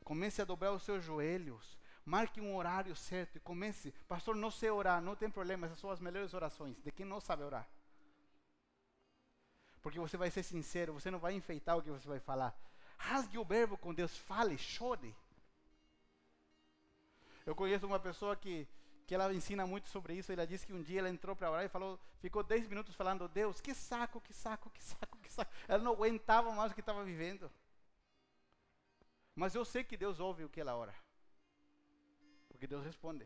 [0.09, 1.77] Comece a dobrar os seus joelhos.
[2.03, 3.93] Marque um horário certo e comece.
[4.07, 7.19] Pastor, não sei orar, não tem problema, essas são as melhores orações de quem não
[7.19, 7.69] sabe orar.
[9.83, 12.59] Porque você vai ser sincero, você não vai enfeitar o que você vai falar.
[12.97, 15.15] Rasgue o verbo com Deus, fale, chore.
[17.45, 18.67] Eu conheço uma pessoa que
[19.05, 20.31] que ela ensina muito sobre isso.
[20.31, 23.27] Ela disse que um dia ela entrou para orar e falou, ficou 10 minutos falando,
[23.27, 25.51] Deus, que saco, que saco, que saco, que saco.
[25.67, 27.51] Ela não aguentava mais o que estava vivendo.
[29.39, 30.93] Mas eu sei que Deus ouve o que ela ora.
[32.49, 33.25] Porque Deus responde.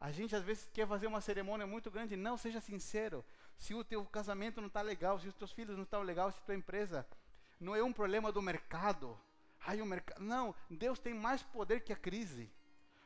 [0.00, 2.16] A gente às vezes quer fazer uma cerimônia muito grande.
[2.16, 3.22] Não, seja sincero.
[3.58, 6.40] Se o teu casamento não está legal, se os teus filhos não estão legal, se
[6.44, 7.06] tua empresa
[7.60, 9.20] não é um problema do mercado.
[9.66, 10.22] Ai, o mercado.
[10.22, 12.50] Não, Deus tem mais poder que a crise.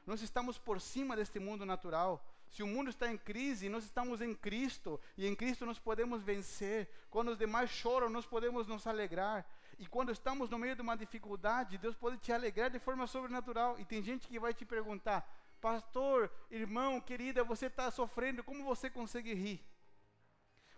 [0.06, 2.24] Nós estamos por cima deste mundo natural.
[2.50, 6.22] Se o mundo está em crise, nós estamos em Cristo e em Cristo nós podemos
[6.22, 6.88] vencer.
[7.10, 9.44] Quando os demais choram, nós podemos nos alegrar.
[9.78, 13.78] E quando estamos no meio de uma dificuldade, Deus pode te alegrar de forma sobrenatural.
[13.78, 15.28] E tem gente que vai te perguntar:
[15.60, 19.64] Pastor, irmão, querida, você está sofrendo, como você consegue rir?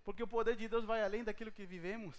[0.05, 2.15] Porque o poder de Deus vai além daquilo que vivemos.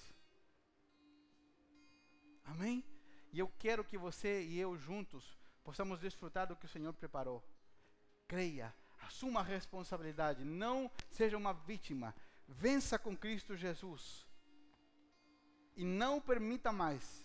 [2.44, 2.84] Amém?
[3.32, 7.44] E eu quero que você e eu juntos possamos desfrutar do que o Senhor preparou.
[8.28, 12.14] Creia, assuma a responsabilidade, não seja uma vítima.
[12.48, 14.27] Vença com Cristo Jesus.
[15.78, 17.24] E não permita mais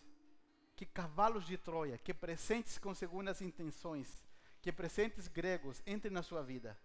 [0.76, 4.22] que cavalos de Troia, que presentes com segundas intenções,
[4.60, 6.78] que presentes gregos entrem na sua vida.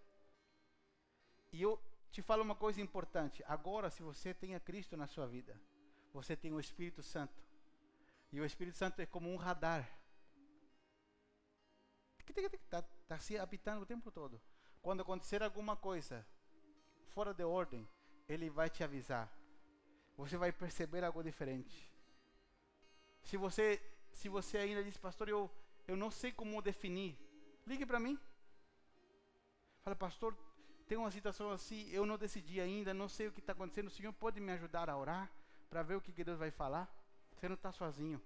[1.52, 3.44] E eu te falo uma coisa importante.
[3.46, 5.54] Agora, se você tem a Cristo na sua vida,
[6.12, 7.38] você tem o Espírito Santo.
[8.32, 9.88] E o Espírito Santo é como um radar.
[12.26, 14.40] Está tá se habitando o tempo todo.
[14.80, 16.26] Quando acontecer alguma coisa
[17.08, 17.86] fora de ordem,
[18.26, 19.37] ele vai te avisar.
[20.18, 21.88] Você vai perceber algo diferente.
[23.22, 23.80] Se você,
[24.12, 25.48] se você ainda diz, pastor, eu,
[25.86, 27.16] eu não sei como definir,
[27.64, 28.18] ligue para mim.
[29.84, 30.36] Fala, pastor,
[30.88, 33.86] tem uma situação assim, eu não decidi ainda, não sei o que está acontecendo.
[33.86, 35.30] O Senhor pode me ajudar a orar
[35.70, 36.92] para ver o que Deus vai falar?
[37.32, 38.20] Você não está sozinho.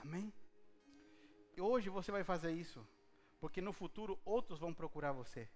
[0.00, 0.32] Amém?
[1.56, 2.86] E hoje você vai fazer isso,
[3.38, 5.46] porque no futuro outros vão procurar você.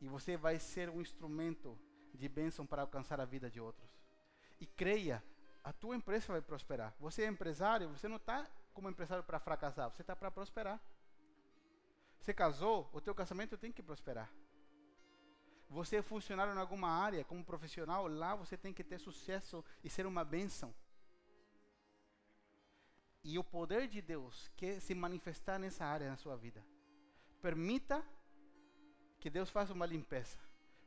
[0.00, 1.78] E você vai ser um instrumento
[2.14, 3.90] de bênção para alcançar a vida de outros.
[4.60, 5.22] E creia,
[5.64, 6.94] a tua empresa vai prosperar.
[6.98, 10.80] Você é empresário, você não está como empresário para fracassar, você está para prosperar.
[12.20, 14.30] Você casou, o teu casamento tem que prosperar.
[15.68, 19.88] Você é funcionário em alguma área, como profissional, lá você tem que ter sucesso e
[19.88, 20.74] ser uma bênção.
[23.24, 26.62] E o poder de Deus quer se manifestar nessa área na sua vida.
[27.40, 28.04] Permita
[29.18, 30.38] que Deus faça uma limpeza.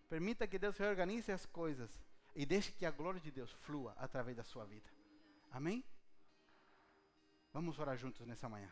[0.09, 1.89] Permita que Deus reorganize as coisas.
[2.35, 4.89] E deixe que a glória de Deus flua através da sua vida.
[5.51, 5.83] Amém?
[7.53, 8.69] Vamos orar juntos nessa manhã.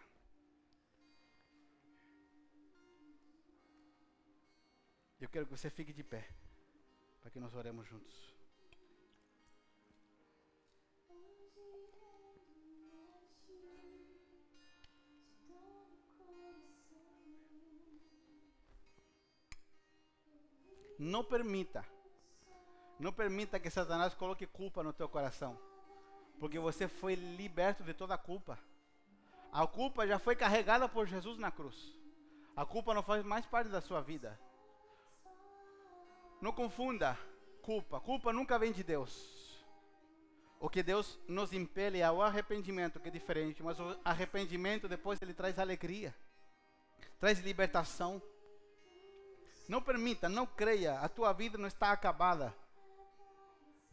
[5.22, 6.28] Eu quero que você fique de pé,
[7.22, 8.33] para que nós oremos juntos.
[20.98, 21.86] Não permita,
[23.00, 25.60] não permita que Satanás coloque culpa no teu coração,
[26.39, 28.58] porque você foi liberto de toda a culpa.
[29.52, 31.96] A culpa já foi carregada por Jesus na cruz.
[32.56, 34.39] A culpa não faz mais parte da sua vida.
[36.41, 37.18] Não confunda
[37.62, 38.00] culpa.
[38.00, 39.64] Culpa nunca vem de Deus.
[40.60, 43.62] O que Deus nos impele é o arrependimento, que é diferente.
[43.62, 46.16] Mas o arrependimento depois ele traz alegria,
[47.20, 48.22] traz libertação.
[49.68, 52.53] Não permita, não creia, a tua vida não está acabada.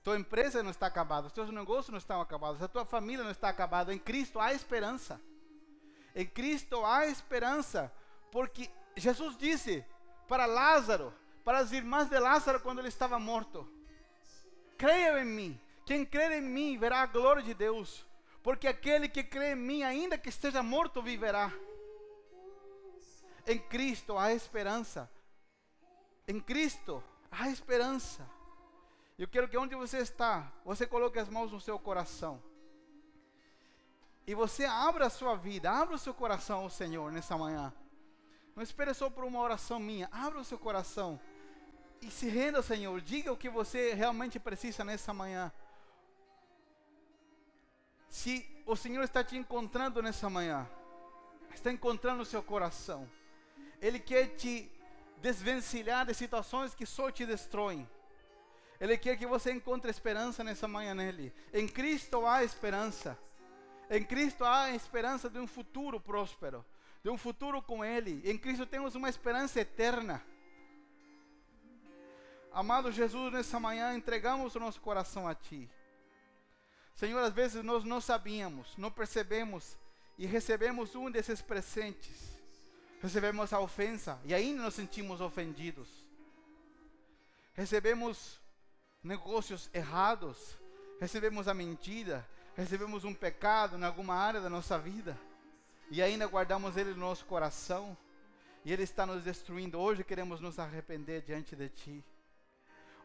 [0.03, 3.31] Tua empresa não está acabada, os teus negócios não estão acabados, a tua família não
[3.31, 3.93] está acabada.
[3.93, 5.21] Em Cristo há esperança.
[6.15, 7.93] Em Cristo há esperança,
[8.33, 9.85] porque Jesus disse
[10.27, 11.13] para Lázaro:
[11.45, 13.69] para as irmãs de Lázaro quando ele estava morto.
[14.77, 15.61] Creia em mim.
[15.85, 18.07] Quem crer em mim verá a glória de Deus.
[18.43, 21.53] Porque aquele que crê em mim, ainda que esteja morto, viverá.
[23.47, 25.11] Em Cristo há esperança.
[26.31, 28.25] Em Cristo há esperança.
[29.19, 32.41] Eu quero que onde você está, você coloque as mãos no seu coração.
[34.25, 37.73] E você abra a sua vida, abra o seu coração ao Senhor nessa manhã.
[38.55, 40.09] Não espere só por uma oração minha.
[40.13, 41.19] Abra o seu coração
[42.01, 43.01] e se renda ao Senhor.
[43.01, 45.51] Diga o que você realmente precisa nessa manhã.
[48.09, 50.65] Se o Senhor está te encontrando nessa manhã,
[51.53, 53.11] está encontrando o seu coração,
[53.81, 54.71] Ele quer te
[55.21, 57.89] desvencilhar de situações que só te destroem.
[58.81, 61.33] Ele quer que você encontre esperança nessa manhã nele.
[61.53, 63.19] Em Cristo há esperança.
[63.91, 66.65] Em Cristo há esperança de um futuro próspero,
[67.03, 68.23] de um futuro com Ele.
[68.25, 70.25] Em Cristo temos uma esperança eterna.
[72.53, 75.69] Amado Jesus, nessa manhã entregamos o nosso coração a Ti.
[76.95, 79.77] Senhor, às vezes nós não sabíamos, não percebemos
[80.17, 82.40] e recebemos um desses presentes.
[83.01, 85.89] Recebemos a ofensa e ainda nos sentimos ofendidos.
[87.55, 88.41] Recebemos
[89.03, 90.59] negócios errados,
[91.01, 95.19] recebemos a mentira, recebemos um pecado em alguma área da nossa vida
[95.91, 97.97] e ainda guardamos ele no nosso coração
[98.65, 99.79] e ele está nos destruindo.
[99.79, 102.05] Hoje queremos nos arrepender diante de Ti.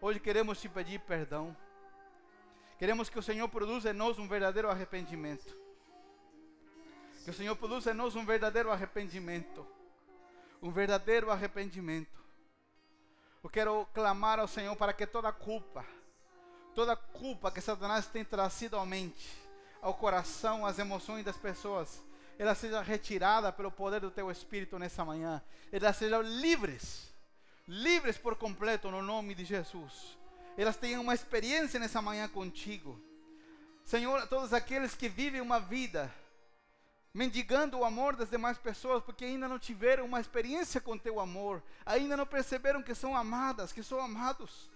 [0.01, 1.55] Hoje queremos te pedir perdão.
[2.77, 5.55] Queremos que o Senhor produza em nós um verdadeiro arrependimento.
[7.23, 9.65] Que o Senhor produza em nós um verdadeiro arrependimento.
[10.65, 12.19] Um verdadeiro arrependimento.
[13.43, 15.85] Eu quero clamar ao Senhor para que toda culpa,
[16.73, 19.37] toda culpa que Satanás tem trazido à mente,
[19.81, 22.01] ao coração, às emoções das pessoas,
[22.39, 25.39] ela seja retirada pelo poder do teu Espírito nessa manhã.
[25.71, 27.13] Elas sejam livres
[27.67, 30.17] livres por completo no nome de Jesus.
[30.57, 32.99] Elas tenham uma experiência nessa manhã contigo.
[33.83, 36.11] Senhor, todos aqueles que vivem uma vida
[37.15, 41.63] mendigando o amor das demais pessoas, porque ainda não tiveram uma experiência com teu amor,
[41.85, 44.69] ainda não perceberam que são amadas, que são amados.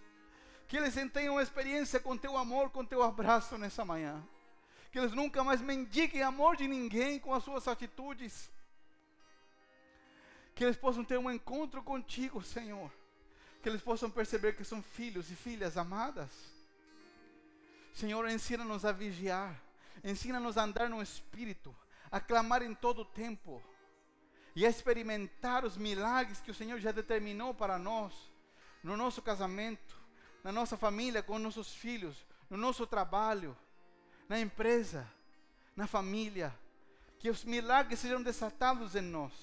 [0.66, 4.26] Que eles tenham uma experiência com teu amor, com teu abraço nessa manhã.
[4.90, 8.50] Que eles nunca mais mendiguem amor de ninguém com as suas atitudes.
[10.56, 12.90] Que eles possam ter um encontro contigo, Senhor.
[13.62, 16.30] Que eles possam perceber que são filhos e filhas amadas.
[17.94, 19.62] Senhor, ensina-nos a vigiar.
[20.02, 21.76] Ensina-nos a andar no Espírito.
[22.12, 23.62] A clamar em todo o tempo.
[24.56, 28.14] E a experimentar os milagres que o Senhor já determinou para nós.
[28.84, 29.96] No nosso casamento.
[30.44, 32.26] Na nossa família, com nossos filhos.
[32.50, 33.56] No nosso trabalho.
[34.28, 35.08] Na empresa.
[35.76, 36.54] Na família.
[37.20, 39.34] Que os milagres sejam desatados em nós.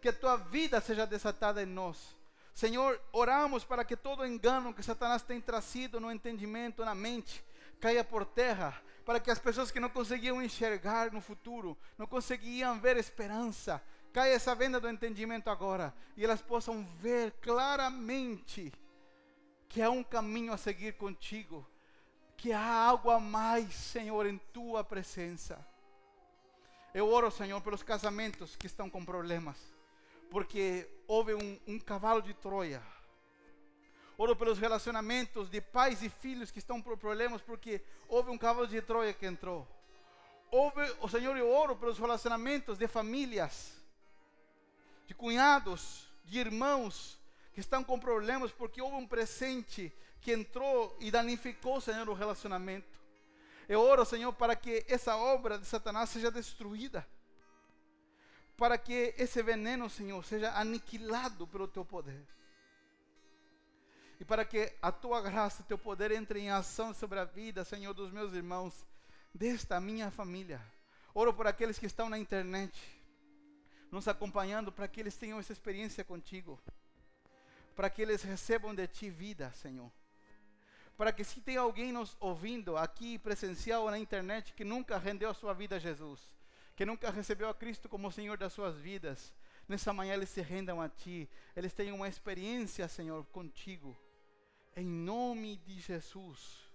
[0.00, 2.16] Que a tua vida seja desatada em nós.
[2.56, 7.44] Senhor, oramos para que todo engano que Satanás tem trazido no entendimento, na mente,
[7.78, 12.80] caia por terra, para que as pessoas que não conseguiam enxergar no futuro, não conseguiam
[12.80, 13.80] ver esperança,
[14.12, 18.72] caia essa venda do entendimento agora e elas possam ver claramente
[19.68, 21.64] que há um caminho a seguir contigo,
[22.36, 25.64] que há algo a mais, Senhor, em tua presença.
[26.92, 29.56] Eu oro, Senhor, pelos casamentos que estão com problemas,
[30.30, 32.82] porque houve um, um cavalo de Troia
[34.18, 38.66] Oro pelos relacionamentos de pais e filhos que estão por problemas porque houve um cavalo
[38.66, 39.68] de Troia que entrou.
[40.50, 43.74] Houve, o Senhor, eu oro pelos relacionamentos de famílias,
[45.06, 47.18] de cunhados, de irmãos
[47.52, 49.92] que estão com problemas porque houve um presente
[50.22, 52.98] que entrou e danificou, Senhor, o relacionamento.
[53.68, 57.06] Eu oro, Senhor, para que essa obra de Satanás seja destruída.
[58.56, 62.24] Para que esse veneno, Senhor, seja aniquilado pelo teu poder
[64.18, 67.92] e para que a tua graça, teu poder entre em ação sobre a vida, Senhor,
[67.92, 68.86] dos meus irmãos,
[69.34, 70.60] desta minha família.
[71.14, 72.74] Oro por aqueles que estão na internet,
[73.90, 76.58] nos acompanhando, para que eles tenham essa experiência contigo,
[77.74, 79.92] para que eles recebam de ti vida, Senhor.
[80.96, 85.28] Para que se tem alguém nos ouvindo aqui presencial ou na internet que nunca rendeu
[85.28, 86.20] a sua vida a Jesus,
[86.74, 89.34] que nunca recebeu a Cristo como Senhor das suas vidas,
[89.68, 93.94] nessa manhã eles se rendam a Ti, eles tenham uma experiência, Senhor, contigo
[94.76, 96.68] em nome de Jesus.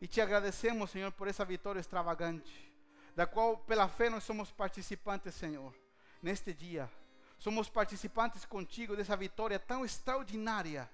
[0.00, 2.52] E te agradecemos, Senhor, por essa vitória extravagante,
[3.14, 5.72] da qual, pela fé, nós somos participantes, Senhor,
[6.20, 6.90] neste dia.
[7.38, 10.90] Somos participantes contigo dessa vitória tão extraordinária.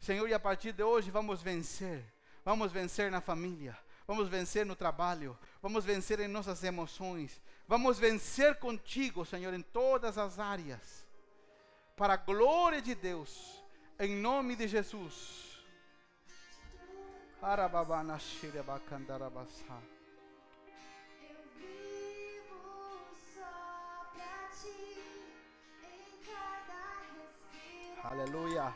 [0.00, 2.04] Senhor, e a partir de hoje vamos vencer.
[2.44, 3.76] Vamos vencer na família,
[4.06, 10.16] vamos vencer no trabalho, vamos vencer em nossas emoções, vamos vencer contigo, Senhor, em todas
[10.16, 11.04] as áreas.
[11.96, 13.65] Para a glória de Deus
[13.98, 15.64] em nome de Jesus.
[28.04, 28.74] Aleluia.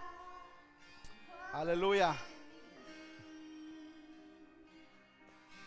[1.53, 2.17] Aleluia.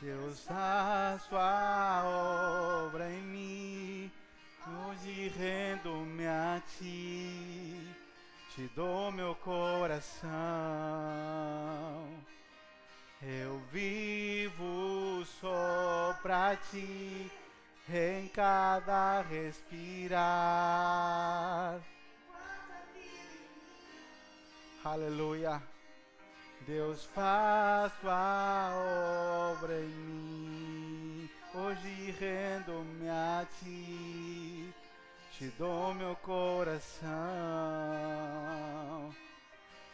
[0.01, 2.04] Deus a sua
[2.86, 4.12] obra em mim,
[4.68, 7.83] hoje rendo-me a ti
[8.56, 10.30] te dou meu coração.
[13.22, 17.32] Eu vivo só pra ti
[17.89, 20.22] em cada respirar.
[24.84, 25.60] Aleluia.
[26.68, 28.72] Deus faz sua
[29.51, 31.30] obra em mim.
[31.56, 34.43] Hoje rendo-me a ti
[35.38, 37.12] te dou meu coração.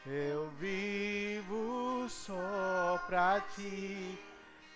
[0.05, 4.19] Eu vivo só pra ti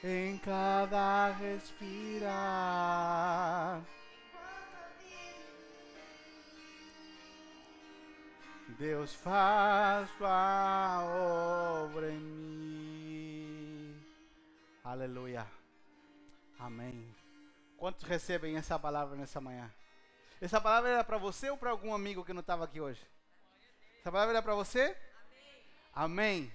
[0.04, 2.34] em cada respirar.
[8.80, 11.04] Deus faz sua
[11.84, 13.96] obra em mim.
[14.84, 15.46] Aleluia.
[16.58, 17.06] Amém.
[17.78, 19.70] Quantos recebem essa palavra nessa manhã?
[20.44, 22.99] Essa palavra era para você ou para algum amigo que não estava aqui hoje?
[24.02, 24.94] Essa palavra era para você?
[25.95, 26.44] Amém.
[26.44, 26.53] Amém.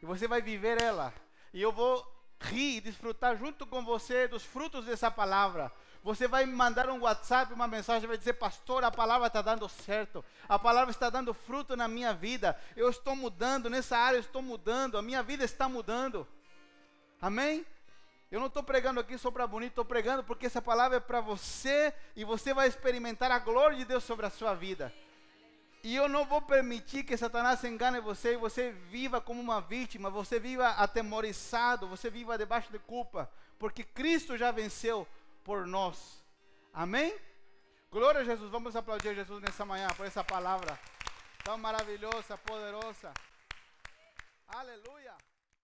[0.00, 1.12] E você vai viver ela.
[1.52, 2.06] E eu vou
[2.38, 5.72] rir e desfrutar junto com você dos frutos dessa palavra.
[6.04, 10.24] Você vai mandar um WhatsApp, uma mensagem, vai dizer, pastor, a palavra está dando certo,
[10.48, 14.40] a palavra está dando fruto na minha vida, eu estou mudando, nessa área eu estou
[14.40, 16.28] mudando, a minha vida está mudando.
[17.20, 17.66] Amém?
[18.30, 21.20] Eu não estou pregando aqui só para bonito, estou pregando porque essa palavra é para
[21.20, 24.92] você e você vai experimentar a glória de Deus sobre a sua vida.
[25.82, 30.10] E eu não vou permitir que Satanás engane você e você viva como uma vítima,
[30.10, 35.06] você viva atemorizado, você viva debaixo de culpa, porque Cristo já venceu
[35.44, 36.24] por nós.
[36.74, 37.16] Amém?
[37.90, 38.50] Glória a Jesus.
[38.50, 40.76] Vamos aplaudir Jesus nessa manhã por essa palavra
[41.44, 43.14] tão maravilhosa, poderosa.
[44.48, 45.14] Aleluia.